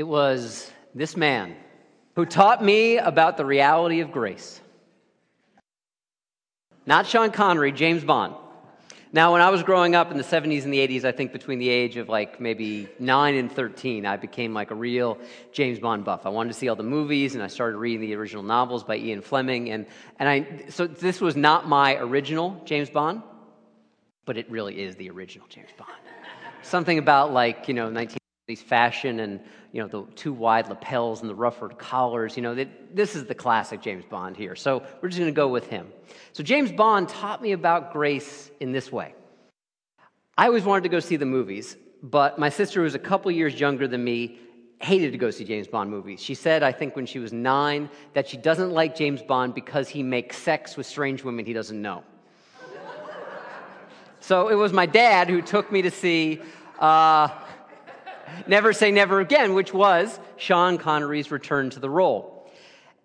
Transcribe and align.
It 0.00 0.08
was 0.08 0.72
this 0.94 1.14
man 1.14 1.54
who 2.16 2.24
taught 2.24 2.64
me 2.64 2.96
about 2.96 3.36
the 3.36 3.44
reality 3.44 4.00
of 4.00 4.10
grace. 4.10 4.58
Not 6.86 7.06
Sean 7.06 7.30
Connery, 7.30 7.70
James 7.70 8.02
Bond. 8.02 8.34
Now, 9.12 9.34
when 9.34 9.42
I 9.42 9.50
was 9.50 9.62
growing 9.62 9.94
up 9.94 10.10
in 10.10 10.16
the 10.16 10.24
70s 10.24 10.64
and 10.64 10.72
the 10.72 10.78
80s, 10.78 11.04
I 11.04 11.12
think 11.12 11.32
between 11.32 11.58
the 11.58 11.68
age 11.68 11.98
of 11.98 12.08
like 12.08 12.40
maybe 12.40 12.88
9 12.98 13.34
and 13.34 13.52
13, 13.52 14.06
I 14.06 14.16
became 14.16 14.54
like 14.54 14.70
a 14.70 14.74
real 14.74 15.18
James 15.52 15.78
Bond 15.78 16.02
buff. 16.02 16.24
I 16.24 16.30
wanted 16.30 16.54
to 16.54 16.58
see 16.58 16.70
all 16.70 16.76
the 16.76 16.82
movies 16.82 17.34
and 17.34 17.44
I 17.44 17.48
started 17.48 17.76
reading 17.76 18.00
the 18.00 18.14
original 18.14 18.42
novels 18.42 18.82
by 18.82 18.96
Ian 18.96 19.20
Fleming. 19.20 19.68
And, 19.68 19.84
and 20.18 20.26
I, 20.30 20.70
so 20.70 20.86
this 20.86 21.20
was 21.20 21.36
not 21.36 21.68
my 21.68 21.96
original 21.96 22.58
James 22.64 22.88
Bond, 22.88 23.20
but 24.24 24.38
it 24.38 24.50
really 24.50 24.80
is 24.80 24.96
the 24.96 25.10
original 25.10 25.46
James 25.50 25.68
Bond. 25.76 25.90
Something 26.62 26.96
about 26.96 27.34
like, 27.34 27.68
you 27.68 27.74
know, 27.74 27.90
19 27.90 28.16
fashion 28.56 29.20
and 29.20 29.40
you 29.72 29.80
know 29.80 29.88
the 29.88 30.04
two 30.14 30.32
wide 30.32 30.68
lapels 30.68 31.20
and 31.20 31.30
the 31.30 31.34
ruffled 31.34 31.78
collars 31.78 32.36
you 32.36 32.42
know 32.42 32.54
that, 32.54 32.94
this 32.94 33.14
is 33.14 33.24
the 33.26 33.34
classic 33.34 33.80
james 33.80 34.04
bond 34.04 34.36
here. 34.36 34.56
So 34.56 34.82
we're 35.00 35.08
just 35.08 35.18
going 35.18 35.32
to 35.32 35.36
go 35.36 35.48
with 35.48 35.66
him. 35.68 35.92
So 36.32 36.42
james 36.42 36.72
bond 36.72 37.08
taught 37.08 37.42
me 37.42 37.52
about 37.52 37.92
grace 37.92 38.50
in 38.60 38.72
this 38.72 38.90
way. 38.90 39.14
I 40.36 40.46
always 40.46 40.64
wanted 40.64 40.82
to 40.84 40.88
go 40.88 41.00
see 41.00 41.16
the 41.16 41.26
movies 41.26 41.76
but 42.02 42.38
my 42.38 42.48
sister 42.48 42.80
who 42.80 42.84
was 42.84 42.94
a 42.94 42.98
couple 42.98 43.30
years 43.30 43.60
younger 43.60 43.86
than 43.86 44.02
me 44.02 44.38
hated 44.80 45.12
to 45.12 45.18
go 45.18 45.30
see 45.30 45.44
james 45.44 45.66
bond 45.66 45.90
movies. 45.90 46.20
She 46.22 46.34
said 46.34 46.62
i 46.62 46.72
think 46.72 46.96
when 46.96 47.06
she 47.06 47.18
was 47.18 47.32
nine 47.32 47.90
that 48.14 48.28
she 48.28 48.36
doesn't 48.36 48.70
like 48.70 48.96
james 48.96 49.22
bond 49.22 49.54
because 49.54 49.88
he 49.88 50.02
makes 50.02 50.36
sex 50.38 50.76
with 50.76 50.86
strange 50.86 51.22
women 51.24 51.44
he 51.44 51.52
doesn't 51.52 51.80
know. 51.80 52.02
So 54.20 54.48
it 54.48 54.54
was 54.54 54.72
my 54.72 54.86
dad 54.86 55.28
who 55.28 55.40
took 55.40 55.72
me 55.72 55.82
to 55.82 55.90
see 55.90 56.40
uh, 56.78 57.28
Never 58.46 58.72
Say 58.72 58.90
Never 58.90 59.20
Again, 59.20 59.54
which 59.54 59.72
was 59.72 60.18
Sean 60.36 60.78
Connery's 60.78 61.30
return 61.30 61.70
to 61.70 61.80
the 61.80 61.90
role. 61.90 62.50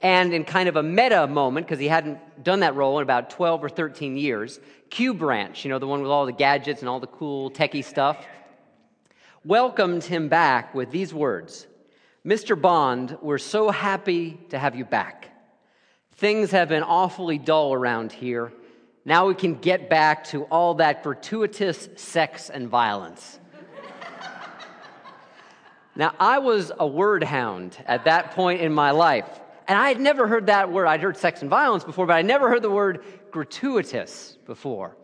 And 0.02 0.34
in 0.34 0.44
kind 0.44 0.70
of 0.70 0.76
a 0.76 0.84
meta 0.84 1.28
moment, 1.28 1.68
because 1.68 1.80
he 1.80 1.88
hadn't 1.88 2.44
done 2.44 2.60
that 2.60 2.76
role 2.76 3.00
in 3.00 3.04
about 3.04 3.30
12 3.30 3.64
or 3.64 3.70
13 3.70 4.18
years, 4.18 4.60
Q 4.90 5.14
Branch, 5.14 5.64
you 5.64 5.70
know, 5.70 5.80
the 5.80 5.88
one 5.88 6.02
with 6.02 6.12
all 6.12 6.26
the 6.26 6.32
gadgets 6.32 6.82
and 6.82 6.90
all 6.90 7.00
the 7.00 7.08
cool 7.08 7.50
techie 7.50 7.84
stuff, 7.84 8.18
welcomed 9.44 10.04
him 10.04 10.28
back 10.28 10.74
with 10.76 10.92
these 10.92 11.14
words 11.14 11.68
Mr. 12.26 12.60
Bond, 12.60 13.18
we're 13.22 13.38
so 13.38 13.70
happy 13.70 14.40
to 14.50 14.58
have 14.58 14.76
you 14.76 14.84
back. 14.84 15.30
Things 16.14 16.50
have 16.52 16.70
been 16.70 16.82
awfully 16.82 17.38
dull 17.38 17.72
around 17.72 18.12
here. 18.12 18.52
Now 19.06 19.28
we 19.28 19.36
can 19.36 19.54
get 19.56 19.92
back 19.92 20.24
to 20.26 20.46
all 20.46 20.74
that 20.76 21.04
gratuitous 21.04 21.88
sex 21.96 22.50
and 22.50 22.68
violence. 22.68 23.40
Now, 25.96 26.14
I 26.20 26.40
was 26.40 26.72
a 26.78 26.86
word 26.86 27.24
hound 27.24 27.78
at 27.86 28.06
that 28.06 28.32
point 28.32 28.62
in 28.62 28.74
my 28.74 28.92
life. 28.92 29.28
And 29.68 29.80
I 29.80 29.88
had 29.88 30.00
never 30.00 30.28
heard 30.28 30.48
that 30.48 30.72
word. 30.72 30.88
I'd 30.88 31.02
heard 31.02 31.18
sex 31.18 31.42
and 31.42 31.50
violence 31.50 31.84
before, 31.84 32.06
but 32.06 32.14
I 32.14 32.22
never 32.22 32.50
heard 32.50 32.62
the 32.62 32.70
word 32.70 33.04
gratuitous 33.32 34.38
before. 34.46 34.96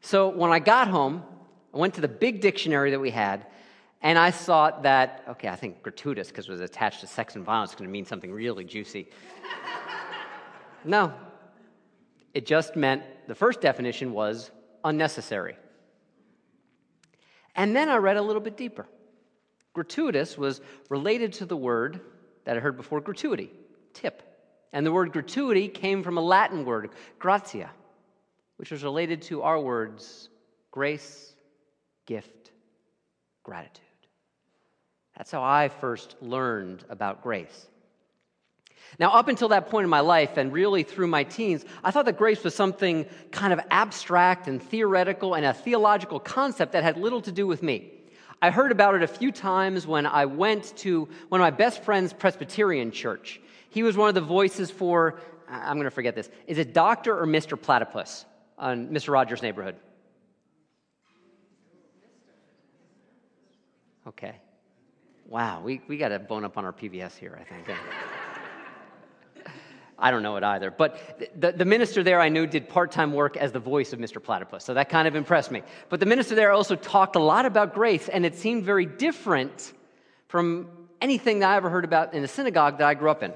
So 0.00 0.28
when 0.28 0.52
I 0.52 0.58
got 0.58 0.88
home, 0.88 1.22
I 1.74 1.78
went 1.78 1.94
to 1.94 2.00
the 2.00 2.08
big 2.08 2.40
dictionary 2.40 2.92
that 2.92 3.00
we 3.00 3.10
had, 3.10 3.46
and 4.00 4.16
I 4.18 4.30
thought 4.30 4.84
that, 4.84 5.24
okay, 5.28 5.48
I 5.48 5.56
think 5.56 5.82
gratuitous, 5.82 6.28
because 6.28 6.48
it 6.48 6.52
was 6.52 6.60
attached 6.60 7.00
to 7.00 7.06
sex 7.06 7.34
and 7.34 7.44
violence, 7.44 7.70
is 7.70 7.76
going 7.76 7.88
to 7.88 7.92
mean 7.92 8.04
something 8.04 8.30
really 8.30 8.64
juicy. 8.64 9.08
no. 10.84 11.12
It 12.34 12.46
just 12.46 12.76
meant 12.76 13.02
the 13.26 13.34
first 13.34 13.60
definition 13.60 14.12
was 14.12 14.52
unnecessary. 14.84 15.56
And 17.56 17.74
then 17.74 17.88
I 17.88 17.96
read 17.96 18.16
a 18.16 18.22
little 18.22 18.42
bit 18.42 18.56
deeper. 18.56 18.86
Gratuitous 19.78 20.36
was 20.36 20.60
related 20.88 21.34
to 21.34 21.46
the 21.46 21.56
word 21.56 22.00
that 22.44 22.56
I 22.56 22.58
heard 22.58 22.76
before 22.76 23.00
gratuity, 23.00 23.52
tip. 23.94 24.24
And 24.72 24.84
the 24.84 24.90
word 24.90 25.12
gratuity 25.12 25.68
came 25.68 26.02
from 26.02 26.18
a 26.18 26.20
Latin 26.20 26.64
word, 26.64 26.90
gratia, 27.20 27.70
which 28.56 28.72
was 28.72 28.82
related 28.82 29.22
to 29.22 29.42
our 29.42 29.60
words 29.60 30.30
grace, 30.72 31.32
gift, 32.06 32.50
gratitude. 33.44 33.84
That's 35.16 35.30
how 35.30 35.44
I 35.44 35.68
first 35.68 36.16
learned 36.20 36.84
about 36.90 37.22
grace. 37.22 37.68
Now, 38.98 39.12
up 39.12 39.28
until 39.28 39.50
that 39.50 39.70
point 39.70 39.84
in 39.84 39.90
my 39.90 40.00
life, 40.00 40.38
and 40.38 40.52
really 40.52 40.82
through 40.82 41.06
my 41.06 41.22
teens, 41.22 41.64
I 41.84 41.92
thought 41.92 42.06
that 42.06 42.18
grace 42.18 42.42
was 42.42 42.52
something 42.52 43.06
kind 43.30 43.52
of 43.52 43.60
abstract 43.70 44.48
and 44.48 44.60
theoretical 44.60 45.34
and 45.34 45.46
a 45.46 45.54
theological 45.54 46.18
concept 46.18 46.72
that 46.72 46.82
had 46.82 46.96
little 46.96 47.20
to 47.20 47.30
do 47.30 47.46
with 47.46 47.62
me. 47.62 47.92
I 48.40 48.50
heard 48.50 48.70
about 48.70 48.94
it 48.94 49.02
a 49.02 49.08
few 49.08 49.32
times 49.32 49.86
when 49.86 50.06
I 50.06 50.26
went 50.26 50.76
to 50.78 51.08
one 51.28 51.40
of 51.40 51.44
my 51.44 51.50
best 51.50 51.82
friend's 51.82 52.12
Presbyterian 52.12 52.92
church. 52.92 53.40
He 53.70 53.82
was 53.82 53.96
one 53.96 54.08
of 54.08 54.14
the 54.14 54.20
voices 54.20 54.70
for, 54.70 55.18
I'm 55.48 55.76
going 55.76 55.84
to 55.84 55.90
forget 55.90 56.14
this. 56.14 56.30
Is 56.46 56.58
it 56.58 56.72
Dr. 56.72 57.18
or 57.18 57.26
Mr. 57.26 57.60
Platypus 57.60 58.24
on 58.56 58.88
Mr. 58.88 59.12
Rogers' 59.12 59.42
neighborhood? 59.42 59.76
Okay. 64.06 64.36
Wow, 65.26 65.60
we, 65.60 65.82
we 65.88 65.98
got 65.98 66.08
to 66.08 66.18
bone 66.18 66.44
up 66.44 66.56
on 66.56 66.64
our 66.64 66.72
PBS 66.72 67.16
here, 67.16 67.38
I 67.38 67.44
think. 67.44 67.68
Eh? 67.68 67.74
I 69.98 70.10
don't 70.10 70.22
know 70.22 70.36
it 70.36 70.44
either. 70.44 70.70
But 70.70 71.30
the, 71.34 71.52
the 71.52 71.64
minister 71.64 72.02
there 72.02 72.20
I 72.20 72.28
knew 72.28 72.46
did 72.46 72.68
part 72.68 72.92
time 72.92 73.12
work 73.12 73.36
as 73.36 73.50
the 73.50 73.58
voice 73.58 73.92
of 73.92 73.98
Mr. 73.98 74.22
Platypus, 74.22 74.64
so 74.64 74.74
that 74.74 74.88
kind 74.88 75.08
of 75.08 75.16
impressed 75.16 75.50
me. 75.50 75.62
But 75.88 76.00
the 76.00 76.06
minister 76.06 76.34
there 76.34 76.52
also 76.52 76.76
talked 76.76 77.16
a 77.16 77.20
lot 77.20 77.46
about 77.46 77.74
grace, 77.74 78.08
and 78.08 78.24
it 78.24 78.36
seemed 78.36 78.64
very 78.64 78.86
different 78.86 79.72
from 80.28 80.68
anything 81.00 81.40
that 81.40 81.50
I 81.50 81.56
ever 81.56 81.70
heard 81.70 81.84
about 81.84 82.14
in 82.14 82.22
the 82.22 82.28
synagogue 82.28 82.78
that 82.78 82.86
I 82.86 82.94
grew 82.94 83.10
up 83.10 83.22
in. 83.22 83.32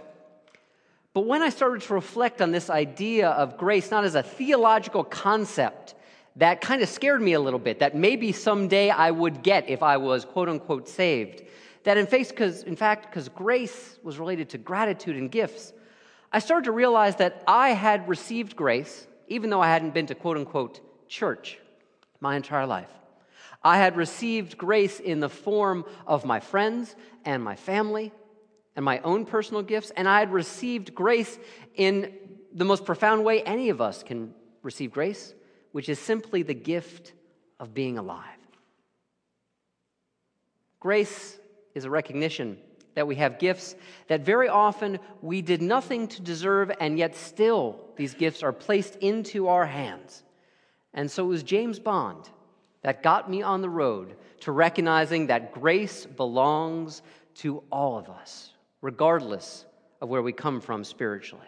But 1.14 1.26
when 1.26 1.42
I 1.42 1.50
started 1.50 1.82
to 1.82 1.94
reflect 1.94 2.40
on 2.40 2.52
this 2.52 2.70
idea 2.70 3.30
of 3.30 3.58
grace, 3.58 3.90
not 3.90 4.04
as 4.04 4.14
a 4.14 4.22
theological 4.22 5.04
concept, 5.04 5.94
that 6.36 6.60
kind 6.60 6.80
of 6.80 6.88
scared 6.88 7.20
me 7.20 7.34
a 7.34 7.40
little 7.40 7.58
bit, 7.58 7.80
that 7.80 7.94
maybe 7.94 8.32
someday 8.32 8.88
I 8.88 9.10
would 9.10 9.42
get 9.42 9.68
if 9.68 9.82
I 9.82 9.98
was 9.98 10.24
quote 10.24 10.48
unquote 10.48 10.88
saved. 10.88 11.42
That 11.84 11.98
in, 11.98 12.06
in 12.06 12.76
fact, 12.76 13.10
because 13.10 13.28
grace 13.28 13.98
was 14.02 14.18
related 14.18 14.50
to 14.50 14.58
gratitude 14.58 15.16
and 15.16 15.30
gifts, 15.30 15.72
I 16.32 16.38
started 16.38 16.64
to 16.64 16.72
realize 16.72 17.16
that 17.16 17.42
I 17.46 17.70
had 17.70 18.08
received 18.08 18.56
grace, 18.56 19.06
even 19.28 19.50
though 19.50 19.60
I 19.60 19.68
hadn't 19.68 19.92
been 19.92 20.06
to 20.06 20.14
quote 20.14 20.38
unquote 20.38 20.80
church 21.08 21.58
my 22.20 22.36
entire 22.36 22.66
life. 22.66 22.88
I 23.62 23.76
had 23.76 23.96
received 23.96 24.56
grace 24.56 24.98
in 24.98 25.20
the 25.20 25.28
form 25.28 25.84
of 26.06 26.24
my 26.24 26.40
friends 26.40 26.96
and 27.24 27.44
my 27.44 27.54
family 27.54 28.12
and 28.74 28.84
my 28.84 28.98
own 29.00 29.26
personal 29.26 29.62
gifts, 29.62 29.90
and 29.90 30.08
I 30.08 30.20
had 30.20 30.32
received 30.32 30.94
grace 30.94 31.38
in 31.74 32.12
the 32.54 32.64
most 32.64 32.84
profound 32.84 33.24
way 33.24 33.42
any 33.42 33.68
of 33.68 33.80
us 33.80 34.02
can 34.02 34.34
receive 34.62 34.92
grace, 34.92 35.34
which 35.72 35.88
is 35.88 35.98
simply 35.98 36.42
the 36.42 36.54
gift 36.54 37.12
of 37.60 37.74
being 37.74 37.98
alive. 37.98 38.24
Grace 40.80 41.38
is 41.74 41.84
a 41.84 41.90
recognition 41.90 42.58
that 42.94 43.06
we 43.06 43.16
have 43.16 43.38
gifts 43.38 43.74
that 44.08 44.20
very 44.20 44.48
often 44.48 44.98
we 45.20 45.42
did 45.42 45.62
nothing 45.62 46.08
to 46.08 46.22
deserve, 46.22 46.70
and 46.80 46.98
yet 46.98 47.16
still 47.16 47.80
these 47.96 48.14
gifts 48.14 48.42
are 48.42 48.52
placed 48.52 48.96
into 48.96 49.48
our 49.48 49.66
hands. 49.66 50.22
And 50.94 51.10
so 51.10 51.24
it 51.24 51.28
was 51.28 51.42
James 51.42 51.78
Bond 51.78 52.28
that 52.82 53.02
got 53.02 53.30
me 53.30 53.42
on 53.42 53.62
the 53.62 53.70
road 53.70 54.16
to 54.40 54.52
recognizing 54.52 55.28
that 55.28 55.52
grace 55.52 56.04
belongs 56.04 57.02
to 57.36 57.62
all 57.70 57.96
of 57.96 58.10
us, 58.10 58.50
regardless 58.80 59.64
of 60.00 60.08
where 60.08 60.22
we 60.22 60.32
come 60.32 60.60
from 60.60 60.84
spiritually. 60.84 61.46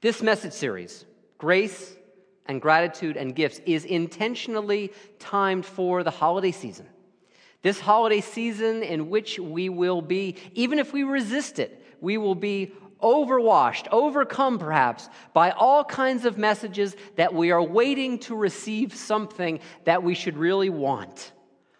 This 0.00 0.22
message 0.22 0.52
series, 0.52 1.06
Grace 1.38 1.96
and 2.46 2.60
Gratitude 2.60 3.16
and 3.16 3.34
Gifts, 3.34 3.60
is 3.66 3.84
intentionally 3.84 4.92
timed 5.18 5.64
for 5.64 6.02
the 6.02 6.10
holiday 6.10 6.52
season. 6.52 6.86
This 7.62 7.80
holiday 7.80 8.20
season, 8.20 8.82
in 8.82 9.10
which 9.10 9.38
we 9.38 9.68
will 9.68 10.02
be, 10.02 10.36
even 10.54 10.78
if 10.78 10.92
we 10.92 11.02
resist 11.02 11.58
it, 11.58 11.82
we 12.00 12.18
will 12.18 12.34
be 12.34 12.72
overwashed, 13.02 13.88
overcome 13.92 14.58
perhaps 14.58 15.08
by 15.32 15.50
all 15.50 15.84
kinds 15.84 16.24
of 16.24 16.38
messages 16.38 16.96
that 17.16 17.34
we 17.34 17.50
are 17.50 17.62
waiting 17.62 18.18
to 18.18 18.34
receive 18.34 18.94
something 18.94 19.60
that 19.84 20.02
we 20.02 20.14
should 20.14 20.36
really 20.36 20.70
want. 20.70 21.32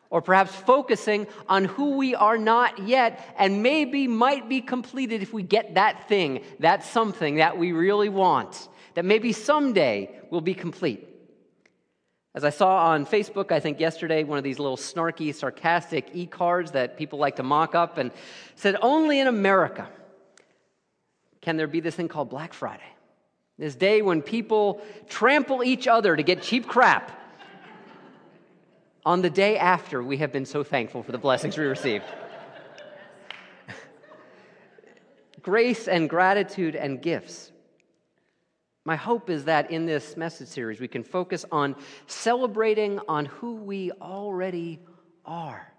Or 0.09 0.23
perhaps 0.23 0.55
focusing 0.55 1.27
on 1.49 1.65
who 1.65 1.97
we 1.97 2.15
are 2.15 2.39
not 2.39 2.87
yet 2.87 3.35
and 3.37 3.63
maybe 3.63 4.07
might 4.07 4.49
be 4.49 4.61
completed 4.61 5.23
if 5.23 5.33
we 5.33 5.43
get 5.43 5.75
that 5.75 6.09
thing, 6.09 6.43
that 6.61 6.85
something 6.85 7.37
that 7.37 7.59
we 7.59 7.73
really 7.73 8.09
want, 8.09 8.69
that 8.95 9.05
maybe 9.05 9.33
someday 9.33 10.11
will 10.31 10.41
be 10.41 10.55
complete. 10.55 11.09
As 12.37 12.45
I 12.45 12.51
saw 12.51 12.89
on 12.89 13.07
Facebook, 13.07 13.51
I 13.51 13.61
think 13.61 13.81
yesterday, 13.81 14.23
one 14.23 14.37
of 14.37 14.45
these 14.45 14.59
little 14.59 14.77
snarky, 14.77 15.35
sarcastic 15.35 16.11
e 16.13 16.27
cards 16.27 16.73
that 16.73 16.99
people 16.99 17.19
like 17.19 17.37
to 17.37 17.43
mock 17.43 17.75
up 17.75 17.97
and 17.97 18.11
said, 18.57 18.77
Only 18.83 19.21
in 19.21 19.27
America 19.27 19.89
can 21.41 21.57
there 21.57 21.67
be 21.67 21.81
this 21.81 21.95
thing 21.95 22.09
called 22.09 22.29
Black 22.29 22.53
Friday. 22.53 22.83
This 23.57 23.75
day 23.75 24.03
when 24.03 24.21
people 24.21 24.83
trample 25.09 25.65
each 25.65 25.89
other 25.89 26.15
to 26.15 26.23
get 26.23 26.43
cheap 26.43 26.69
crap 26.69 27.11
on 29.07 29.23
the 29.23 29.31
day 29.31 29.57
after 29.57 30.03
we 30.03 30.19
have 30.19 30.31
been 30.31 30.45
so 30.45 30.63
thankful 30.63 31.03
for 31.03 31.13
the 31.13 31.19
blessings 31.19 31.57
we 31.57 31.65
received. 31.65 32.05
grace 35.41 35.89
and 35.89 36.11
gratitude 36.11 36.77
and 36.77 37.01
gifts. 37.01 37.51
My 38.87 38.95
hope 38.95 39.31
is 39.31 39.47
that 39.47 39.73
in 39.73 39.85
this 39.85 40.17
message 40.17 40.47
series, 40.47 40.79
we 40.81 40.87
can 40.87 41.03
focus 41.03 41.45
on 41.51 41.75
celebrating 42.07 43.01
on 43.09 43.27
who 43.27 43.57
we 43.57 43.91
already 44.01 44.79
are, 45.25 45.73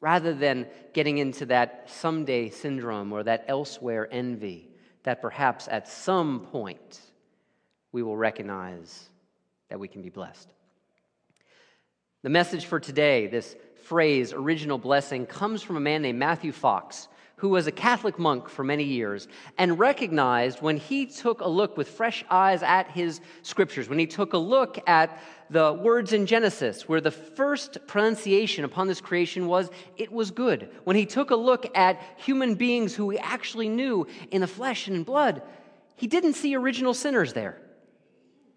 rather 0.00 0.34
than 0.34 0.66
getting 0.92 1.18
into 1.18 1.46
that 1.46 1.88
someday 1.88 2.50
syndrome 2.50 3.12
or 3.12 3.22
that 3.22 3.44
elsewhere 3.46 4.08
envy 4.10 4.70
that 5.04 5.22
perhaps 5.22 5.68
at 5.68 5.86
some 5.86 6.40
point 6.40 7.00
we 7.92 8.02
will 8.02 8.16
recognize 8.16 9.08
that 9.68 9.78
we 9.78 9.86
can 9.86 10.02
be 10.02 10.08
blessed. 10.08 10.52
The 12.22 12.28
message 12.28 12.64
for 12.64 12.80
today, 12.80 13.28
this 13.28 13.54
phrase, 13.84 14.32
original 14.32 14.78
blessing, 14.78 15.26
comes 15.26 15.62
from 15.62 15.76
a 15.76 15.80
man 15.80 16.02
named 16.02 16.18
Matthew 16.18 16.50
Fox, 16.50 17.06
who 17.36 17.48
was 17.48 17.66
a 17.66 17.72
Catholic 17.72 18.18
monk 18.18 18.48
for 18.48 18.64
many 18.64 18.84
years 18.84 19.28
and 19.58 19.78
recognized 19.78 20.62
when 20.62 20.76
he 20.76 21.06
took 21.06 21.40
a 21.40 21.48
look 21.48 21.76
with 21.76 21.88
fresh 21.88 22.24
eyes 22.30 22.62
at 22.62 22.90
his 22.90 23.20
scriptures, 23.42 23.88
when 23.88 23.98
he 23.98 24.06
took 24.06 24.32
a 24.32 24.38
look 24.38 24.78
at 24.88 25.18
the 25.50 25.72
words 25.72 26.12
in 26.12 26.26
Genesis, 26.26 26.88
where 26.88 27.00
the 27.00 27.10
first 27.10 27.78
pronunciation 27.86 28.64
upon 28.64 28.86
this 28.86 29.00
creation 29.00 29.46
was, 29.46 29.70
it 29.96 30.10
was 30.10 30.30
good. 30.30 30.70
When 30.84 30.96
he 30.96 31.06
took 31.06 31.30
a 31.30 31.36
look 31.36 31.76
at 31.76 32.00
human 32.16 32.54
beings 32.54 32.94
who 32.94 33.10
he 33.10 33.18
actually 33.18 33.68
knew 33.68 34.06
in 34.30 34.40
the 34.40 34.46
flesh 34.46 34.86
and 34.86 34.96
in 34.96 35.02
blood, 35.02 35.42
he 35.96 36.06
didn't 36.06 36.34
see 36.34 36.54
original 36.54 36.94
sinners 36.94 37.32
there. 37.32 37.60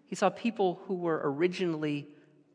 He 0.06 0.16
saw 0.16 0.30
people 0.30 0.80
who 0.86 0.94
were 0.94 1.20
originally 1.24 2.08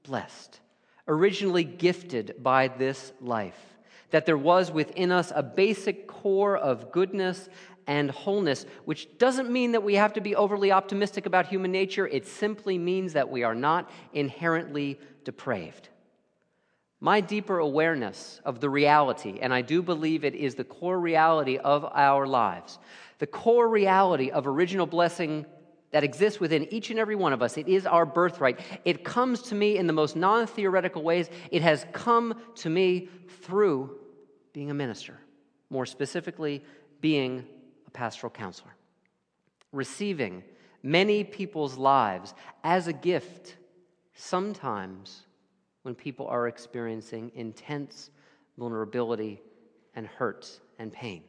blessed 0.04 0.60
originally 1.08 1.64
gifted 1.64 2.36
by 2.40 2.68
this 2.68 3.14
life, 3.20 3.73
that 4.14 4.28
there 4.28 4.38
was 4.38 4.72
within 4.72 5.12
us 5.12 5.34
a 5.36 5.42
basic 5.42 6.06
core 6.06 6.56
of 6.56 6.92
goodness 6.92 7.50
and 7.88 8.12
wholeness, 8.12 8.68
which 8.86 9.08
doesn't 9.18 9.50
mean 9.50 9.72
that 9.72 9.82
we 9.82 9.96
have 9.96 10.14
to 10.14 10.22
be 10.22 10.36
overly 10.36 10.72
optimistic 10.72 11.26
about 11.26 11.48
human 11.48 11.72
nature. 11.72 12.08
It 12.08 12.28
simply 12.28 12.78
means 12.78 13.14
that 13.14 13.28
we 13.28 13.42
are 13.42 13.56
not 13.56 13.90
inherently 14.14 15.00
depraved. 15.24 15.90
My 17.00 17.22
deeper 17.22 17.58
awareness 17.58 18.40
of 18.46 18.60
the 18.60 18.70
reality, 18.70 19.40
and 19.42 19.52
I 19.52 19.64
do 19.64 19.82
believe 19.82 20.24
it 20.24 20.36
is 20.36 20.54
the 20.54 20.64
core 20.64 21.00
reality 21.00 21.58
of 21.58 21.84
our 21.84 22.28
lives, 22.28 22.78
the 23.18 23.26
core 23.26 23.68
reality 23.68 24.30
of 24.30 24.46
original 24.46 24.86
blessing 24.86 25.48
that 25.90 26.04
exists 26.04 26.40
within 26.40 26.72
each 26.72 26.92
and 26.92 27.00
every 27.00 27.16
one 27.16 27.34
of 27.34 27.42
us. 27.42 27.58
It 27.58 27.68
is 27.68 27.88
our 27.88 28.06
birthright. 28.06 28.60
It 28.86 29.04
comes 29.04 29.42
to 29.44 29.56
me 29.56 29.80
in 29.80 29.88
the 29.88 29.94
most 29.94 30.16
non 30.16 30.46
theoretical 30.46 31.02
ways. 31.02 31.32
It 31.50 31.64
has 31.64 31.88
come 31.94 32.40
to 32.58 32.70
me 32.70 33.10
through 33.42 33.98
being 34.54 34.72
a 34.72 34.74
minister, 34.74 35.20
more 35.70 35.86
specifically, 35.86 36.64
being 37.02 37.46
a 37.88 37.92
pastoral 37.92 38.32
counselor. 38.32 38.76
Receiving 39.72 40.44
many 40.84 41.24
people's 41.24 41.76
lives 41.76 42.34
as 42.64 42.88
a 42.88 42.94
gift, 42.94 43.58
sometimes 44.14 45.24
when 45.82 45.96
people 45.96 46.28
are 46.28 46.48
experiencing 46.48 47.32
intense 47.36 48.12
vulnerability 48.58 49.42
and 49.96 50.08
hurt 50.08 50.60
and 50.80 50.92
pain 50.92 51.24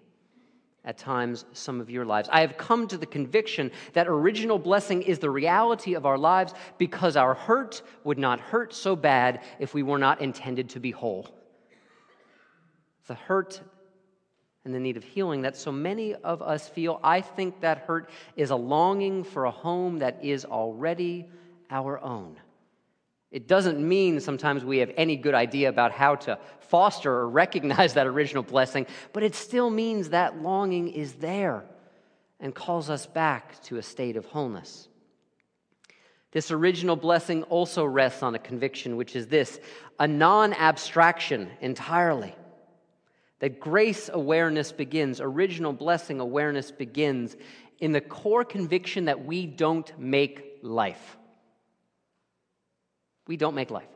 at 0.85 0.99
times 0.99 1.47
some 1.53 1.81
of 1.81 1.89
your 1.89 2.05
lives. 2.05 2.29
I 2.31 2.43
have 2.43 2.59
come 2.59 2.87
to 2.89 2.99
the 2.99 3.07
conviction 3.07 3.71
that 3.95 4.07
original 4.07 4.59
blessing 4.59 5.03
is 5.03 5.19
the 5.19 5.31
reality 5.31 5.95
of 5.95 6.05
our 6.05 6.19
lives 6.19 6.53
because 6.77 7.17
our 7.17 7.33
hurt 7.35 7.81
would 8.05 8.19
not 8.19 8.39
hurt 8.39 8.75
so 8.75 8.95
bad 8.95 9.41
if 9.59 9.73
we 9.73 9.83
were 9.83 9.99
not 9.99 10.21
intended 10.21 10.69
to 10.71 10.81
be 10.81 10.91
whole. 10.91 11.35
The 13.07 13.15
hurt 13.15 13.61
and 14.65 14.75
the 14.75 14.81
need 14.81 14.97
of 14.97 15.05
healing 15.05 15.43
that 15.43 15.57
so 15.57 15.71
many 15.71 16.15
of 16.15 16.41
us 16.41 16.69
feel, 16.69 16.99
I 17.03 17.21
think 17.21 17.61
that 17.61 17.79
hurt 17.79 18.11
is 18.37 18.51
a 18.51 18.57
longing 18.57 19.25
for 19.25 19.45
a 19.45 19.51
home 19.51 19.99
that 19.99 20.25
is 20.25 20.45
already 20.45 21.27
our 21.71 22.03
own. 22.03 22.37
It 23.31 23.49
doesn't 23.49 23.81
mean 23.81 24.21
sometimes 24.21 24.65
we 24.65 24.79
have 24.79 24.93
any 24.97 25.17
good 25.17 25.35
idea 25.35 25.69
about 25.69 25.91
how 25.91 26.15
to 26.17 26.39
foster 26.61 27.13
or 27.13 27.29
recognize 27.29 27.95
that 27.95 28.07
original 28.07 28.43
blessing, 28.43 28.87
but 29.13 29.23
it 29.23 29.35
still 29.35 29.71
means 29.71 30.11
that 30.11 30.41
longing 30.41 30.89
is 30.89 31.15
there 31.15 31.65
and 32.41 32.55
calls 32.55 32.89
us 32.89 33.07
back 33.07 33.61
to 33.65 33.77
a 33.79 33.83
state 33.83 34.17
of 34.17 34.25
wholeness. 34.27 34.89
This 36.31 36.51
original 36.51 36.97
blessing 36.97 37.43
also 37.45 37.85
rests 37.85 38.23
on 38.23 38.35
a 38.35 38.39
conviction, 38.39 38.97
which 38.97 39.15
is 39.15 39.27
this 39.27 39.61
a 39.99 40.07
non 40.07 40.53
abstraction 40.53 41.51
entirely. 41.61 42.35
That 43.41 43.61
grace 43.61 44.09
awareness 44.13 44.73
begins, 44.73 45.21
original 45.21 45.73
blessing 45.73 46.21
awareness 46.21 46.71
begins 46.71 47.37
in 47.81 47.93
the 47.93 48.01
core 48.01 48.45
conviction 48.45 49.07
that 49.07 49.25
we 49.25 49.47
don't 49.47 49.99
make 49.99 50.59
life. 50.63 51.17
We 53.27 53.37
don't 53.37 53.55
make 53.55 53.71
life. 53.71 53.89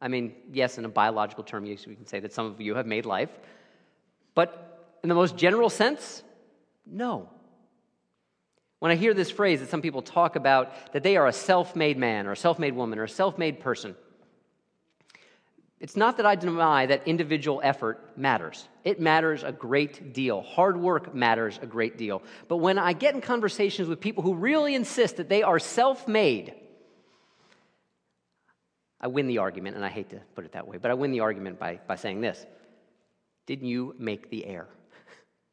I 0.00 0.08
mean, 0.08 0.34
yes, 0.52 0.78
in 0.78 0.84
a 0.84 0.88
biological 0.88 1.44
term, 1.44 1.64
yes, 1.64 1.86
we 1.86 1.94
can 1.94 2.06
say 2.06 2.20
that 2.20 2.32
some 2.32 2.46
of 2.46 2.60
you 2.60 2.74
have 2.74 2.86
made 2.86 3.06
life. 3.06 3.30
But 4.34 4.96
in 5.02 5.08
the 5.08 5.14
most 5.14 5.36
general 5.36 5.70
sense, 5.70 6.22
no. 6.84 7.28
When 8.80 8.90
I 8.90 8.96
hear 8.96 9.14
this 9.14 9.30
phrase 9.30 9.60
that 9.60 9.70
some 9.70 9.80
people 9.80 10.02
talk 10.02 10.34
about 10.34 10.92
that 10.92 11.04
they 11.04 11.16
are 11.16 11.28
a 11.28 11.32
self 11.32 11.76
made 11.76 11.96
man 11.96 12.26
or 12.26 12.32
a 12.32 12.36
self 12.36 12.58
made 12.58 12.74
woman 12.74 12.98
or 12.98 13.04
a 13.04 13.08
self 13.08 13.38
made 13.38 13.60
person, 13.60 13.94
it's 15.82 15.96
not 15.96 16.16
that 16.18 16.26
I 16.26 16.36
deny 16.36 16.86
that 16.86 17.08
individual 17.08 17.60
effort 17.64 18.16
matters. 18.16 18.68
It 18.84 19.00
matters 19.00 19.42
a 19.42 19.50
great 19.50 20.12
deal. 20.12 20.40
Hard 20.40 20.80
work 20.80 21.12
matters 21.12 21.58
a 21.60 21.66
great 21.66 21.98
deal. 21.98 22.22
But 22.46 22.58
when 22.58 22.78
I 22.78 22.92
get 22.92 23.16
in 23.16 23.20
conversations 23.20 23.88
with 23.88 24.00
people 24.00 24.22
who 24.22 24.34
really 24.34 24.76
insist 24.76 25.16
that 25.16 25.28
they 25.28 25.42
are 25.42 25.58
self 25.58 26.06
made, 26.06 26.54
I 29.00 29.08
win 29.08 29.26
the 29.26 29.38
argument, 29.38 29.74
and 29.74 29.84
I 29.84 29.88
hate 29.88 30.10
to 30.10 30.20
put 30.36 30.44
it 30.44 30.52
that 30.52 30.68
way, 30.68 30.78
but 30.78 30.92
I 30.92 30.94
win 30.94 31.10
the 31.10 31.18
argument 31.18 31.58
by, 31.58 31.80
by 31.88 31.96
saying 31.96 32.20
this 32.20 32.46
Didn't 33.46 33.66
you 33.66 33.96
make 33.98 34.30
the 34.30 34.46
air? 34.46 34.68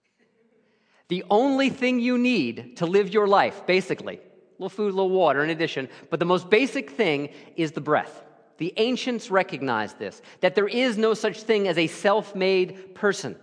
the 1.08 1.24
only 1.32 1.72
thing 1.72 2.00
you 2.00 2.20
need 2.20 2.78
to 2.78 2.86
live 2.86 3.12
your 3.12 3.28
life, 3.28 3.66
basically, 3.66 4.18
a 4.18 4.22
little 4.60 4.70
food, 4.70 4.94
a 4.94 4.96
little 4.96 5.10
water 5.10 5.44
in 5.44 5.50
addition, 5.50 5.90
but 6.12 6.20
the 6.20 6.26
most 6.28 6.52
basic 6.52 6.92
thing 6.92 7.30
is 7.56 7.72
the 7.72 7.82
breath. 7.82 8.22
The 8.60 8.74
ancients 8.76 9.32
recognized 9.32 10.00
this, 10.00 10.22
that 10.42 10.54
there 10.54 10.68
is 10.68 10.98
no 10.98 11.14
such 11.14 11.44
thing 11.44 11.70
as 11.70 11.78
a 11.78 11.88
self 11.88 12.36
made 12.36 12.94
person. 12.94 13.38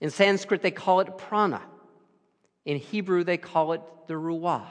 In 0.00 0.08
Sanskrit, 0.08 0.62
they 0.62 0.70
call 0.70 1.00
it 1.00 1.18
prana. 1.18 1.60
In 2.64 2.78
Hebrew, 2.78 3.24
they 3.24 3.36
call 3.36 3.72
it 3.72 3.82
the 4.06 4.14
ruah. 4.14 4.66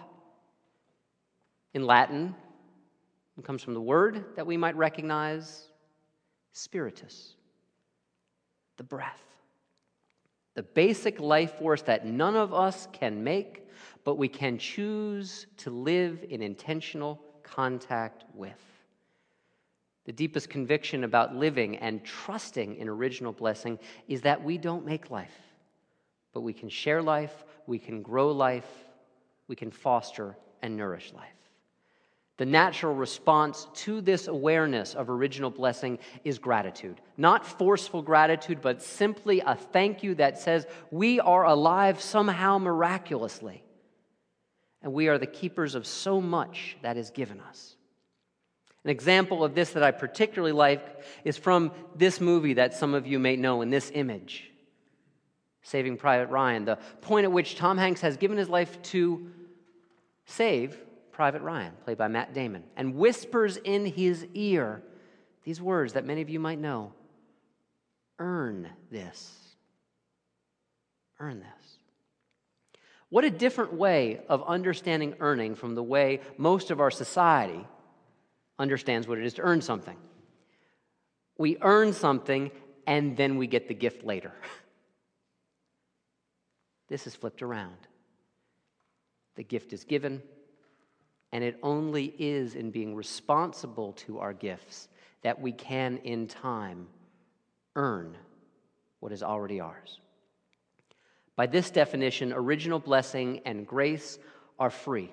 In 1.74 1.86
Latin, 1.86 2.34
it 3.38 3.44
comes 3.44 3.62
from 3.62 3.74
the 3.74 3.82
word 3.82 4.24
that 4.38 4.48
we 4.48 4.56
might 4.56 4.78
recognize 4.78 5.68
spiritus, 6.54 7.36
the 8.78 8.84
breath, 8.84 9.24
the 10.56 10.64
basic 10.64 11.20
life 11.20 11.56
force 11.56 11.82
that 11.82 12.06
none 12.06 12.38
of 12.38 12.54
us 12.54 12.88
can 12.94 13.26
make, 13.26 13.68
but 14.06 14.16
we 14.16 14.30
can 14.30 14.58
choose 14.58 15.48
to 15.58 15.70
live 15.70 16.24
in 16.30 16.42
intentional 16.42 17.20
contact 17.44 18.24
with. 18.34 18.73
The 20.06 20.12
deepest 20.12 20.50
conviction 20.50 21.04
about 21.04 21.36
living 21.36 21.78
and 21.78 22.04
trusting 22.04 22.76
in 22.76 22.90
original 22.90 23.32
blessing 23.32 23.80
is 24.08 24.22
that 24.22 24.44
we 24.44 24.58
don't 24.58 24.86
make 24.86 25.10
life, 25.10 25.38
but 26.34 26.42
we 26.42 26.54
can 26.54 26.70
share 26.70 27.02
life, 27.02 27.46
we 27.68 27.80
can 27.80 28.02
grow 28.02 28.32
life, 28.32 28.68
we 29.48 29.56
can 29.56 29.72
foster 29.72 30.36
and 30.62 30.76
nourish 30.76 31.14
life. 31.14 31.30
The 32.38 32.46
natural 32.46 32.96
response 32.96 33.68
to 33.76 34.02
this 34.02 34.28
awareness 34.28 34.96
of 34.96 35.10
original 35.10 35.52
blessing 35.52 36.00
is 36.24 36.40
gratitude. 36.40 37.00
Not 37.16 37.46
forceful 37.46 38.02
gratitude, 38.02 38.60
but 38.60 38.82
simply 38.82 39.42
a 39.42 39.56
thank 39.56 40.02
you 40.02 40.16
that 40.16 40.40
says, 40.40 40.66
We 40.90 41.20
are 41.20 41.46
alive 41.46 42.02
somehow 42.02 42.58
miraculously. 42.58 43.64
And 44.82 44.92
we 44.92 45.08
are 45.08 45.20
the 45.20 45.28
keepers 45.28 45.76
of 45.76 45.86
so 45.86 46.20
much 46.20 46.76
that 46.82 46.98
is 46.98 47.12
given 47.12 47.40
us. 47.40 47.78
An 48.84 48.90
example 48.90 49.44
of 49.44 49.56
this 49.56 49.72
that 49.72 49.84
I 49.84 49.92
particularly 49.92 50.52
like 50.52 51.04
is 51.24 51.38
from 51.38 51.72
this 51.96 52.20
movie 52.20 52.56
that 52.56 52.74
some 52.74 52.94
of 52.94 53.08
you 53.08 53.18
may 53.18 53.36
know 53.36 53.62
in 53.62 53.70
this 53.70 53.92
image 53.94 54.50
Saving 55.66 55.96
Private 55.96 56.28
Ryan, 56.28 56.66
the 56.66 56.78
point 57.00 57.24
at 57.24 57.32
which 57.32 57.56
Tom 57.56 57.78
Hanks 57.78 58.02
has 58.02 58.18
given 58.18 58.38
his 58.38 58.50
life 58.50 58.82
to 58.84 59.32
save 60.26 60.78
Private 61.14 61.42
Ryan, 61.42 61.74
played 61.86 61.98
by 61.98 62.10
Matt 62.10 62.34
Damon, 62.34 62.64
and 62.76 62.96
whispers 62.96 63.56
in 63.58 63.86
his 63.86 64.28
ear 64.34 64.84
these 65.46 65.62
words 65.62 65.94
that 65.94 66.06
many 66.06 66.22
of 66.22 66.30
you 66.30 66.40
might 66.40 66.60
know 66.60 66.92
Earn 68.20 68.70
this. 68.92 69.32
Earn 71.20 71.40
this. 71.40 71.78
What 73.10 73.24
a 73.24 73.30
different 73.30 73.74
way 73.74 74.22
of 74.30 74.44
understanding 74.44 75.16
earning 75.20 75.56
from 75.56 75.76
the 75.76 75.84
way 75.84 76.22
most 76.38 76.72
of 76.72 76.80
our 76.80 76.92
society 76.92 77.66
understands 78.60 79.08
what 79.08 79.18
it 79.18 79.26
is 79.26 79.34
to 79.36 79.42
earn 79.42 79.62
something. 79.62 79.98
We 81.38 81.58
earn 81.62 81.94
something 81.94 82.52
and 82.86 83.18
then 83.18 83.38
we 83.38 83.48
get 83.48 83.68
the 83.68 83.74
gift 83.74 84.04
later. 84.04 84.34
This 86.90 87.08
is 87.08 87.16
flipped 87.16 87.42
around. 87.42 87.88
The 89.36 89.44
gift 89.44 89.74
is 89.74 89.84
given, 89.84 90.22
and 91.32 91.44
it 91.44 91.58
only 91.64 92.14
is 92.20 92.54
in 92.54 92.70
being 92.70 92.94
responsible 92.94 93.94
to 93.94 94.20
our 94.20 94.34
gifts 94.34 94.90
that 95.24 95.42
we 95.42 95.54
can, 95.54 95.98
in 96.04 96.28
time, 96.28 96.88
earn 97.76 98.16
what 99.00 99.12
is 99.12 99.24
already 99.24 99.60
ours. 99.60 100.02
By 101.36 101.48
this 101.48 101.72
definition, 101.72 102.32
original 102.32 102.80
blessing 102.80 103.42
and 103.46 103.66
grace 103.66 104.20
are 104.60 104.70
free. 104.70 105.12